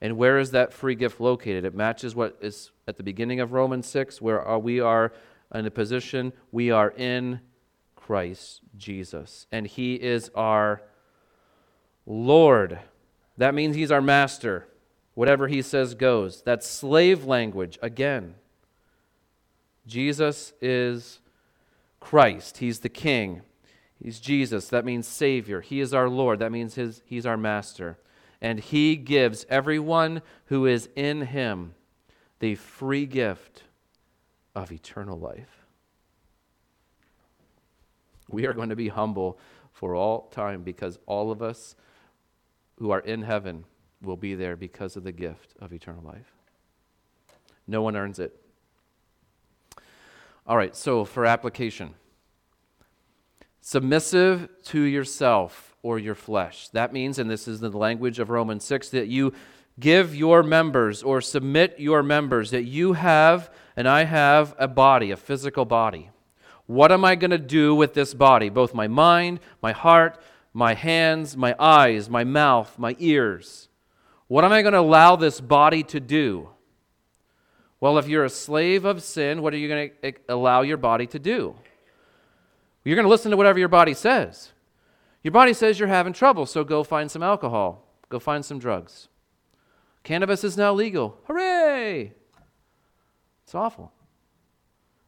[0.00, 1.64] And where is that free gift located?
[1.64, 5.12] It matches what is at the beginning of Romans 6, where uh, we are
[5.54, 7.40] in the position, we are in
[7.96, 9.46] Christ Jesus.
[9.50, 10.82] And He is our
[12.06, 12.78] Lord.
[13.36, 14.68] That means He's our master.
[15.14, 16.42] Whatever He says goes.
[16.42, 18.34] That's slave language again.
[19.86, 21.20] Jesus is
[22.00, 23.42] Christ, He's the King.
[24.02, 24.68] He's Jesus.
[24.68, 25.60] That means Savior.
[25.60, 26.38] He is our Lord.
[26.38, 27.98] That means his, He's our Master.
[28.40, 31.74] And He gives everyone who is in Him
[32.38, 33.64] the free gift
[34.62, 35.64] of eternal life.
[38.28, 39.38] We are going to be humble
[39.72, 41.76] for all time because all of us
[42.78, 43.64] who are in heaven
[44.02, 46.32] will be there because of the gift of eternal life.
[47.66, 48.34] No one earns it.
[50.46, 51.94] All right, so for application
[53.60, 56.68] submissive to yourself or your flesh.
[56.70, 59.34] That means, and this is the language of Romans 6, that you
[59.78, 65.10] give your members or submit your members, that you have and I have a body,
[65.12, 66.10] a physical body.
[66.66, 68.48] What am I going to do with this body?
[68.48, 70.20] Both my mind, my heart,
[70.52, 73.68] my hands, my eyes, my mouth, my ears.
[74.26, 76.48] What am I going to allow this body to do?
[77.80, 81.06] Well, if you're a slave of sin, what are you going to allow your body
[81.06, 81.54] to do?
[82.84, 84.52] You're going to listen to whatever your body says.
[85.22, 89.08] Your body says you're having trouble, so go find some alcohol, go find some drugs.
[90.08, 91.18] Cannabis is now legal.
[91.26, 92.14] Hooray!
[93.44, 93.92] It's awful.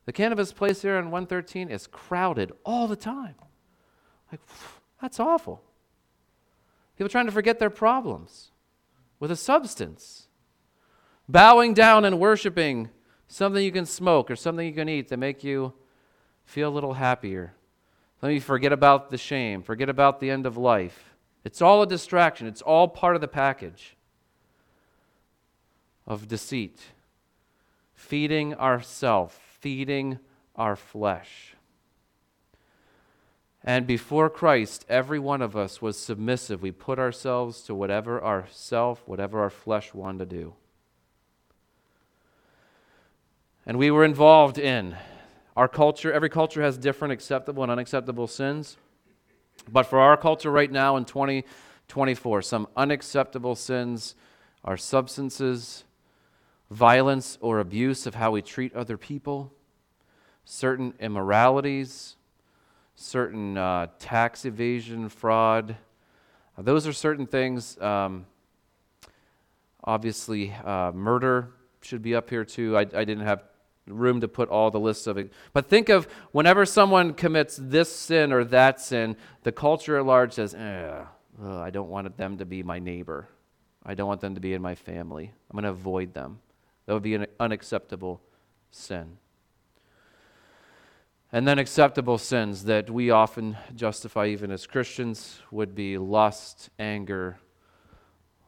[0.04, 3.34] The cannabis place here on 113 is crowded all the time.
[4.30, 4.42] Like,
[5.00, 5.62] that's awful.
[6.98, 8.50] People trying to forget their problems
[9.18, 10.26] with a substance.
[11.26, 12.90] Bowing down and worshiping
[13.26, 15.72] something you can smoke or something you can eat to make you
[16.44, 17.54] feel a little happier.
[18.20, 21.14] Let me forget about the shame, forget about the end of life.
[21.42, 23.96] It's all a distraction, it's all part of the package
[26.10, 26.80] of deceit.
[27.94, 30.18] Feeding ourself, feeding
[30.56, 31.54] our flesh.
[33.62, 36.62] And before Christ, every one of us was submissive.
[36.62, 40.54] We put ourselves to whatever our self, whatever our flesh wanted to do.
[43.64, 44.96] And we were involved in
[45.56, 48.78] our culture, every culture has different acceptable and unacceptable sins.
[49.70, 54.16] But for our culture right now in 2024, some unacceptable sins
[54.64, 55.84] are substances,
[56.70, 59.52] violence or abuse of how we treat other people,
[60.44, 62.16] certain immoralities,
[62.94, 65.76] certain uh, tax evasion, fraud.
[66.56, 67.80] Uh, those are certain things.
[67.80, 68.26] Um,
[69.82, 71.48] obviously, uh, murder
[71.82, 72.76] should be up here too.
[72.76, 73.42] I, I didn't have
[73.86, 75.32] room to put all the lists of it.
[75.52, 80.34] But think of whenever someone commits this sin or that sin, the culture at large
[80.34, 81.04] says, eh,
[81.42, 83.28] I don't want them to be my neighbor.
[83.84, 85.32] I don't want them to be in my family.
[85.50, 86.38] I'm going to avoid them.
[86.90, 88.20] That would be an unacceptable
[88.72, 89.18] sin.
[91.30, 97.38] And then acceptable sins that we often justify even as Christians would be lust, anger,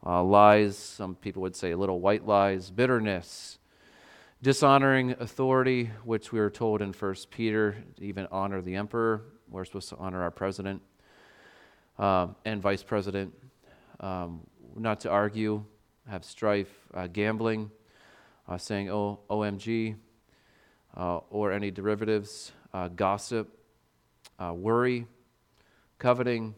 [0.05, 0.77] uh, lies.
[0.77, 3.59] Some people would say little white lies, bitterness,
[4.41, 9.21] dishonoring authority, which we are told in 1 Peter, even honor the emperor.
[9.49, 10.81] We're supposed to honor our president
[11.97, 13.33] um, and vice president.
[14.01, 14.41] Um,
[14.75, 15.63] not to argue,
[16.09, 17.71] have strife, uh, gambling,
[18.47, 19.95] uh, saying oh, OMG,
[20.95, 23.57] uh, or any derivatives, uh, gossip,
[24.39, 25.07] uh, worry,
[25.99, 26.55] coveting,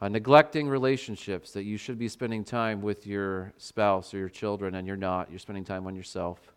[0.00, 4.74] uh, neglecting relationships that you should be spending time with your spouse or your children,
[4.74, 5.28] and you're not.
[5.30, 6.54] You're spending time on yourself.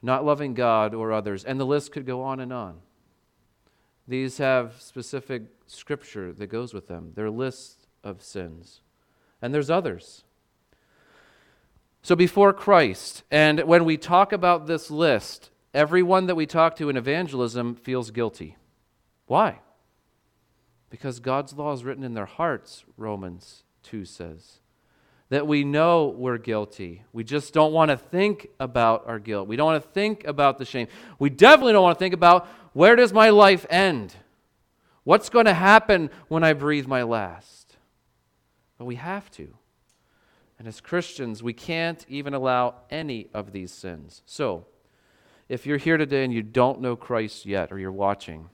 [0.00, 1.44] Not loving God or others.
[1.44, 2.80] And the list could go on and on.
[4.06, 7.12] These have specific scripture that goes with them.
[7.14, 8.80] They're lists of sins.
[9.40, 10.24] And there's others.
[12.02, 16.88] So before Christ, and when we talk about this list, everyone that we talk to
[16.88, 18.56] in evangelism feels guilty.
[19.26, 19.60] Why?
[20.90, 24.58] Because God's law is written in their hearts, Romans 2 says.
[25.28, 27.04] That we know we're guilty.
[27.12, 29.46] We just don't want to think about our guilt.
[29.46, 30.88] We don't want to think about the shame.
[31.20, 34.14] We definitely don't want to think about where does my life end?
[35.04, 37.76] What's going to happen when I breathe my last?
[38.76, 39.54] But we have to.
[40.62, 44.22] And as Christians, we can't even allow any of these sins.
[44.26, 44.64] So,
[45.48, 48.48] if you're here today and you don't know Christ yet, or you're watching,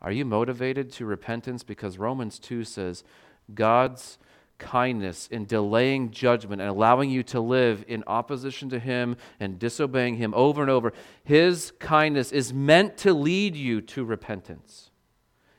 [0.00, 1.62] are you motivated to repentance?
[1.62, 3.04] Because Romans 2 says
[3.52, 4.16] God's
[4.56, 10.16] kindness in delaying judgment and allowing you to live in opposition to Him and disobeying
[10.16, 14.85] Him over and over, His kindness is meant to lead you to repentance.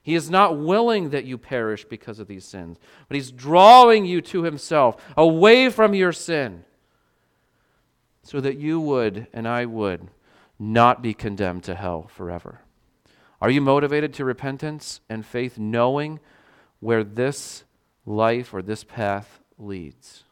[0.07, 2.77] He is not willing that you perish because of these sins,
[3.09, 6.63] but He's drawing you to Himself, away from your sin,
[8.23, 10.07] so that you would and I would
[10.57, 12.61] not be condemned to hell forever.
[13.41, 16.21] Are you motivated to repentance and faith knowing
[16.79, 17.65] where this
[18.05, 20.23] life or this path leads?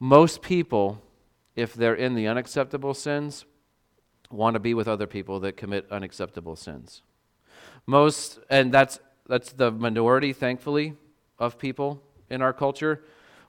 [0.00, 1.02] Most people,
[1.54, 3.44] if they're in the unacceptable sins,
[4.30, 7.02] want to be with other people that commit unacceptable sins.
[7.88, 10.92] Most, and that's, that's the minority, thankfully,
[11.38, 13.02] of people in our culture.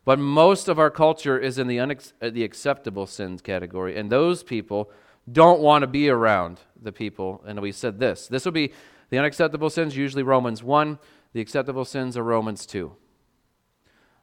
[0.06, 3.98] But most of our culture is in the, unex- uh, the acceptable sins category.
[3.98, 4.90] And those people
[5.30, 7.44] don't want to be around the people.
[7.46, 8.72] And we said this this will be
[9.10, 11.00] the unacceptable sins, usually Romans 1.
[11.34, 12.88] The acceptable sins are Romans 2.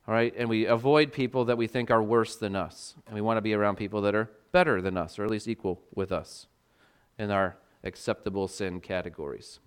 [0.09, 0.33] All right?
[0.35, 2.95] And we avoid people that we think are worse than us.
[3.05, 5.47] And we want to be around people that are better than us, or at least
[5.47, 6.47] equal with us
[7.19, 9.61] in our acceptable sin categories.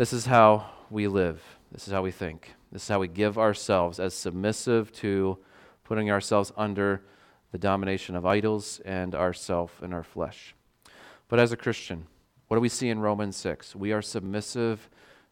[0.00, 1.42] This is how we live.
[1.70, 2.54] This is how we think.
[2.72, 5.36] This is how we give ourselves as submissive to
[5.84, 7.02] putting ourselves under
[7.52, 10.54] the domination of idols and ourself and our flesh.
[11.28, 12.06] But as a Christian,
[12.48, 13.76] what do we see in Romans 6?
[13.76, 14.88] We are submissive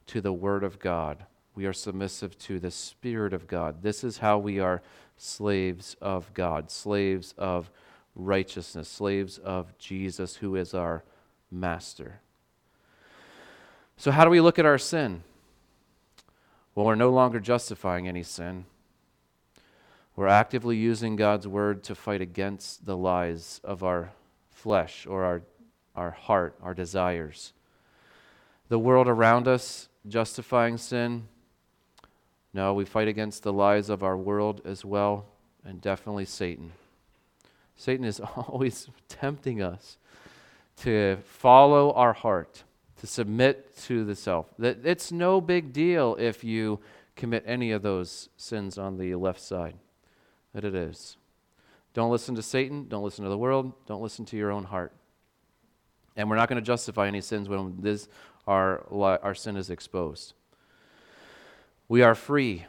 [0.09, 1.25] to the Word of God.
[1.55, 3.81] We are submissive to the Spirit of God.
[3.81, 4.83] This is how we are
[5.17, 7.71] slaves of God, slaves of
[8.15, 11.05] righteousness, slaves of Jesus, who is our
[11.51, 12.21] master.
[14.01, 15.25] So, how do we look at our sin?
[16.73, 18.65] Well, we're no longer justifying any sin.
[20.15, 24.13] We're actively using God's word to fight against the lies of our
[24.51, 25.43] flesh or our,
[25.97, 27.53] our heart, our desires.
[28.69, 31.27] The world around us justifying sin.
[32.55, 35.27] No, we fight against the lies of our world as well,
[35.65, 36.71] and definitely Satan.
[37.75, 39.99] Satan is always tempting us
[40.83, 42.63] to follow our heart,
[42.99, 44.47] to submit to the self.
[44.59, 46.81] That it's no big deal if you
[47.17, 49.75] commit any of those sins on the left side
[50.55, 51.17] that it is.
[51.95, 52.87] Don't listen to Satan.
[52.89, 53.73] Don't listen to the world.
[53.87, 54.93] Don't listen to your own heart.
[56.17, 58.09] And we're not going to justify any sins when this,
[58.47, 60.35] our, our sin is exposed.
[61.89, 62.67] We are free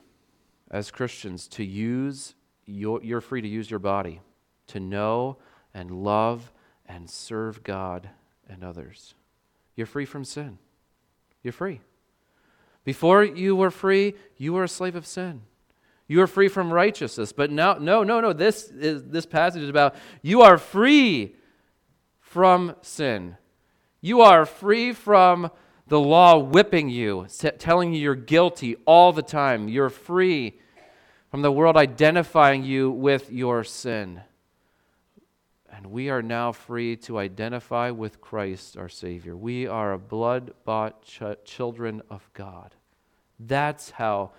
[0.72, 4.22] as Christians to use, your, you're free to use your body
[4.68, 5.38] to know
[5.74, 6.52] and love
[6.86, 8.10] and serve God
[8.48, 9.16] and others.
[9.80, 10.58] You're free from sin.
[11.42, 11.80] You're free.
[12.84, 15.44] Before you were free, you were a slave of sin.
[16.06, 17.32] You were free from righteousness.
[17.32, 18.34] But now, no, no, no.
[18.34, 21.34] This, is, this passage is about you are free
[22.20, 23.38] from sin.
[24.02, 25.50] You are free from
[25.88, 27.28] the law whipping you,
[27.58, 29.70] telling you you're guilty all the time.
[29.70, 30.60] You're free
[31.32, 34.24] from the world identifying you with your sin.
[35.72, 39.38] And we are now free to identify with Christ, our Savior.
[39.38, 42.76] We are a blood bought ch- children of God.
[43.40, 44.32] That's how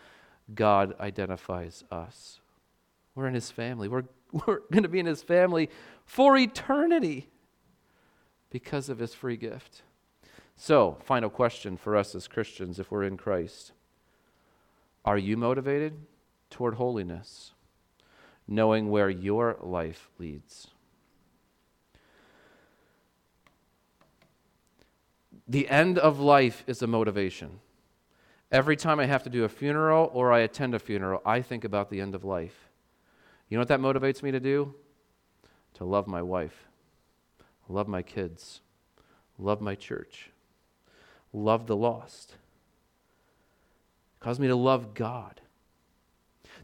[0.55, 2.41] God identifies us.
[3.15, 3.89] We're in his family.
[3.89, 5.71] We're, we're going to be in his family
[6.05, 7.29] for eternity
[8.51, 9.83] because of his free gift.
[10.57, 13.73] So, final question for us as Christians if we're in Christ
[15.05, 15.95] Are you motivated
[16.51, 17.53] toward holiness,
[18.47, 20.69] knowing where your life leads?
[25.51, 27.59] The end of life is a motivation.
[28.53, 31.65] Every time I have to do a funeral or I attend a funeral, I think
[31.65, 32.69] about the end of life.
[33.49, 34.73] You know what that motivates me to do?
[35.75, 36.69] To love my wife,
[37.69, 38.61] love my kids,
[39.41, 40.31] love my church.
[41.33, 42.37] love the lost.
[44.15, 45.41] It caused me to love God.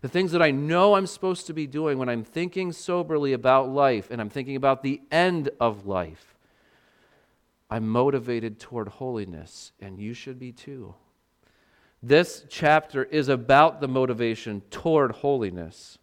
[0.01, 3.68] The things that I know I'm supposed to be doing when I'm thinking soberly about
[3.68, 6.36] life and I'm thinking about the end of life,
[7.68, 10.94] I'm motivated toward holiness, and you should be too.
[12.02, 15.98] This chapter is about the motivation toward holiness.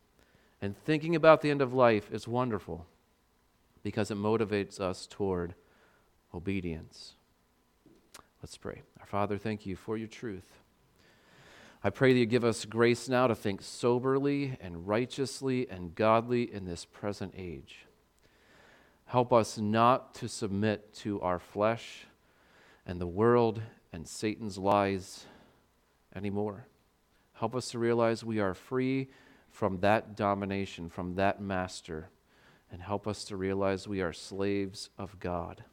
[0.62, 2.86] And thinking about the end of life is wonderful
[3.84, 5.56] because it motivates us toward
[6.34, 7.16] obedience.
[8.42, 8.82] Let's pray.
[9.00, 10.60] Our Father, thank you for your truth.
[11.84, 16.54] I pray that you give us grace now to think soberly and righteously and godly
[16.54, 17.86] in this present age.
[19.14, 22.08] Help us not to submit to our flesh
[22.84, 23.62] and the world
[23.92, 25.28] and Satan's lies
[26.16, 26.66] anymore.
[27.34, 29.10] Help us to realize we are free
[29.52, 32.10] from that domination, from that master,
[32.72, 35.64] and help us to realize we are slaves of God.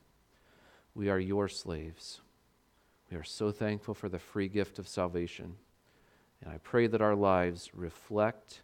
[0.94, 2.20] We are your slaves.
[3.10, 5.54] We are so thankful for the free gift of salvation.
[6.42, 8.60] And I pray that our lives reflect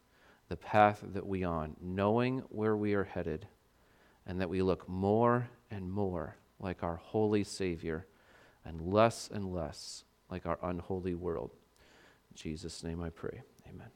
[0.51, 3.47] the path that we on, knowing where we are headed,
[4.27, 8.07] and that we look more and more like our holy Savior
[8.65, 11.53] and less and less like our unholy world.
[12.31, 13.43] In Jesus' name I pray.
[13.69, 13.96] Amen.